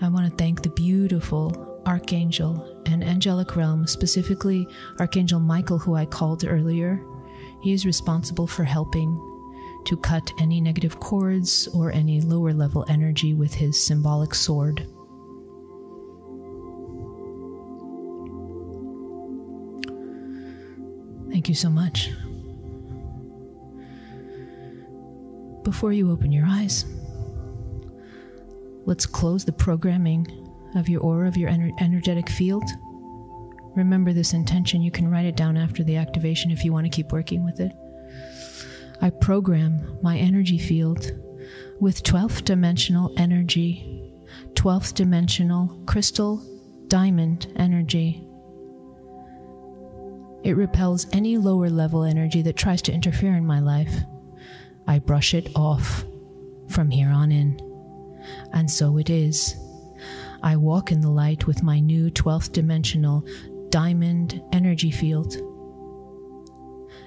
I 0.02 0.08
want 0.08 0.28
to 0.28 0.36
thank 0.36 0.62
the 0.62 0.70
beautiful 0.70 1.80
Archangel 1.86 2.82
and 2.86 3.04
angelic 3.04 3.54
realm, 3.54 3.86
specifically 3.86 4.66
Archangel 4.98 5.38
Michael, 5.38 5.78
who 5.78 5.94
I 5.94 6.06
called 6.06 6.44
earlier. 6.44 7.00
He 7.62 7.72
is 7.72 7.86
responsible 7.86 8.48
for 8.48 8.64
helping 8.64 9.16
to 9.84 9.96
cut 9.96 10.28
any 10.40 10.60
negative 10.60 10.98
cords 10.98 11.68
or 11.68 11.92
any 11.92 12.20
lower 12.20 12.52
level 12.52 12.84
energy 12.88 13.34
with 13.34 13.54
his 13.54 13.80
symbolic 13.80 14.34
sword. 14.34 14.86
Thank 21.30 21.48
you 21.48 21.54
so 21.54 21.70
much. 21.70 22.10
Before 25.62 25.92
you 25.92 26.10
open 26.10 26.32
your 26.32 26.46
eyes, 26.46 26.84
Let's 28.84 29.06
close 29.06 29.44
the 29.44 29.52
programming 29.52 30.26
of 30.74 30.88
your 30.88 31.00
aura, 31.02 31.28
of 31.28 31.36
your 31.36 31.50
ener- 31.50 31.72
energetic 31.80 32.28
field. 32.28 32.64
Remember 33.76 34.12
this 34.12 34.32
intention. 34.32 34.82
You 34.82 34.90
can 34.90 35.10
write 35.10 35.26
it 35.26 35.36
down 35.36 35.56
after 35.56 35.84
the 35.84 35.96
activation 35.96 36.50
if 36.50 36.64
you 36.64 36.72
want 36.72 36.86
to 36.86 36.90
keep 36.90 37.12
working 37.12 37.44
with 37.44 37.60
it. 37.60 37.72
I 39.00 39.10
program 39.10 39.98
my 40.02 40.16
energy 40.16 40.58
field 40.58 41.12
with 41.80 42.02
12th 42.02 42.44
dimensional 42.44 43.14
energy, 43.16 44.12
12th 44.54 44.94
dimensional 44.94 45.82
crystal 45.86 46.44
diamond 46.88 47.52
energy. 47.56 48.24
It 50.44 50.56
repels 50.56 51.06
any 51.12 51.36
lower 51.36 51.70
level 51.70 52.04
energy 52.04 52.42
that 52.42 52.56
tries 52.56 52.82
to 52.82 52.92
interfere 52.92 53.34
in 53.34 53.46
my 53.46 53.60
life. 53.60 53.94
I 54.86 54.98
brush 54.98 55.34
it 55.34 55.48
off 55.54 56.04
from 56.68 56.90
here 56.90 57.10
on 57.10 57.30
in. 57.30 57.71
And 58.52 58.70
so 58.70 58.98
it 58.98 59.10
is. 59.10 59.56
I 60.42 60.56
walk 60.56 60.90
in 60.90 61.00
the 61.00 61.10
light 61.10 61.46
with 61.46 61.62
my 61.62 61.80
new 61.80 62.10
12th 62.10 62.52
dimensional 62.52 63.24
diamond 63.70 64.42
energy 64.52 64.90
field. 64.90 65.36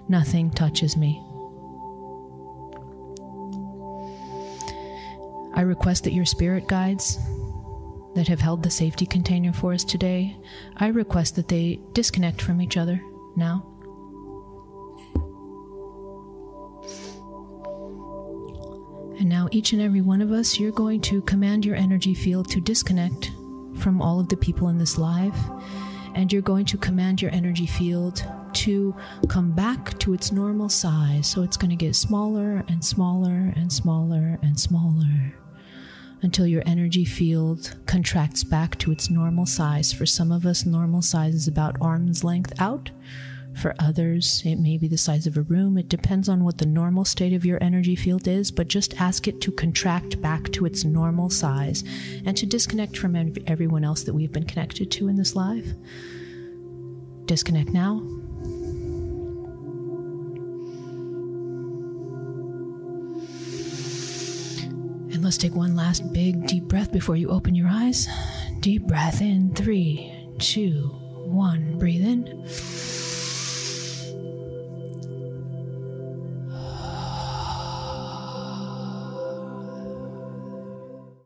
Nothing 0.07 0.51
touches 0.51 0.95
me. 0.95 1.21
I 5.53 5.61
request 5.61 6.03
that 6.03 6.13
your 6.13 6.25
spirit 6.25 6.67
guides 6.67 7.17
that 8.15 8.27
have 8.29 8.39
held 8.39 8.63
the 8.63 8.71
safety 8.71 9.05
container 9.05 9.53
for 9.53 9.73
us 9.73 9.83
today, 9.83 10.37
I 10.77 10.87
request 10.87 11.35
that 11.35 11.49
they 11.49 11.79
disconnect 11.93 12.41
from 12.41 12.61
each 12.61 12.77
other 12.77 13.01
now. 13.35 13.74
And 19.25 19.31
now, 19.31 19.47
each 19.49 19.73
and 19.73 19.81
every 19.81 20.01
one 20.01 20.21
of 20.21 20.31
us, 20.31 20.59
you're 20.59 20.71
going 20.71 21.01
to 21.01 21.19
command 21.23 21.65
your 21.65 21.75
energy 21.75 22.13
field 22.13 22.47
to 22.51 22.61
disconnect 22.61 23.31
from 23.73 23.99
all 23.99 24.19
of 24.19 24.29
the 24.29 24.37
people 24.37 24.67
in 24.67 24.77
this 24.77 24.99
live. 24.99 25.35
And 26.13 26.31
you're 26.31 26.43
going 26.43 26.65
to 26.65 26.77
command 26.77 27.23
your 27.23 27.33
energy 27.33 27.65
field 27.65 28.23
to 28.53 28.95
come 29.27 29.51
back 29.51 29.97
to 29.97 30.13
its 30.13 30.31
normal 30.31 30.69
size. 30.69 31.25
So 31.25 31.41
it's 31.41 31.57
going 31.57 31.71
to 31.71 31.75
get 31.75 31.95
smaller 31.95 32.63
and 32.67 32.85
smaller 32.85 33.51
and 33.55 33.73
smaller 33.73 34.37
and 34.43 34.59
smaller 34.59 35.33
until 36.21 36.45
your 36.45 36.61
energy 36.67 37.03
field 37.03 37.75
contracts 37.87 38.43
back 38.43 38.77
to 38.77 38.91
its 38.91 39.09
normal 39.09 39.47
size. 39.47 39.91
For 39.91 40.05
some 40.05 40.31
of 40.31 40.45
us, 40.45 40.67
normal 40.67 41.01
size 41.01 41.33
is 41.33 41.47
about 41.47 41.77
arm's 41.81 42.23
length 42.23 42.53
out. 42.59 42.91
For 43.55 43.73
others, 43.79 44.43
it 44.45 44.57
may 44.57 44.77
be 44.77 44.87
the 44.87 44.97
size 44.97 45.25
of 45.25 45.37
a 45.37 45.41
room. 45.41 45.77
It 45.77 45.87
depends 45.89 46.27
on 46.27 46.43
what 46.43 46.57
the 46.57 46.65
normal 46.65 47.05
state 47.05 47.33
of 47.33 47.45
your 47.45 47.57
energy 47.63 47.95
field 47.95 48.27
is, 48.27 48.51
but 48.51 48.67
just 48.67 48.99
ask 48.99 49.27
it 49.27 49.39
to 49.41 49.51
contract 49.51 50.21
back 50.21 50.51
to 50.51 50.65
its 50.65 50.83
normal 50.83 51.29
size 51.29 51.83
and 52.25 52.35
to 52.37 52.45
disconnect 52.45 52.97
from 52.97 53.15
everyone 53.47 53.83
else 53.83 54.03
that 54.03 54.13
we've 54.13 54.31
been 54.31 54.45
connected 54.45 54.91
to 54.91 55.07
in 55.07 55.15
this 55.15 55.35
life. 55.35 55.67
Disconnect 57.25 57.69
now. 57.69 57.99
And 65.13 65.23
let's 65.23 65.37
take 65.37 65.55
one 65.55 65.75
last 65.77 66.11
big 66.11 66.45
deep 66.45 66.65
breath 66.65 66.91
before 66.91 67.15
you 67.15 67.29
open 67.29 67.55
your 67.55 67.69
eyes. 67.69 68.07
Deep 68.59 68.83
breath 68.83 69.21
in 69.21 69.55
three, 69.55 70.11
two, 70.39 70.89
one. 71.25 71.79
Breathe 71.79 72.05
in. 72.05 72.45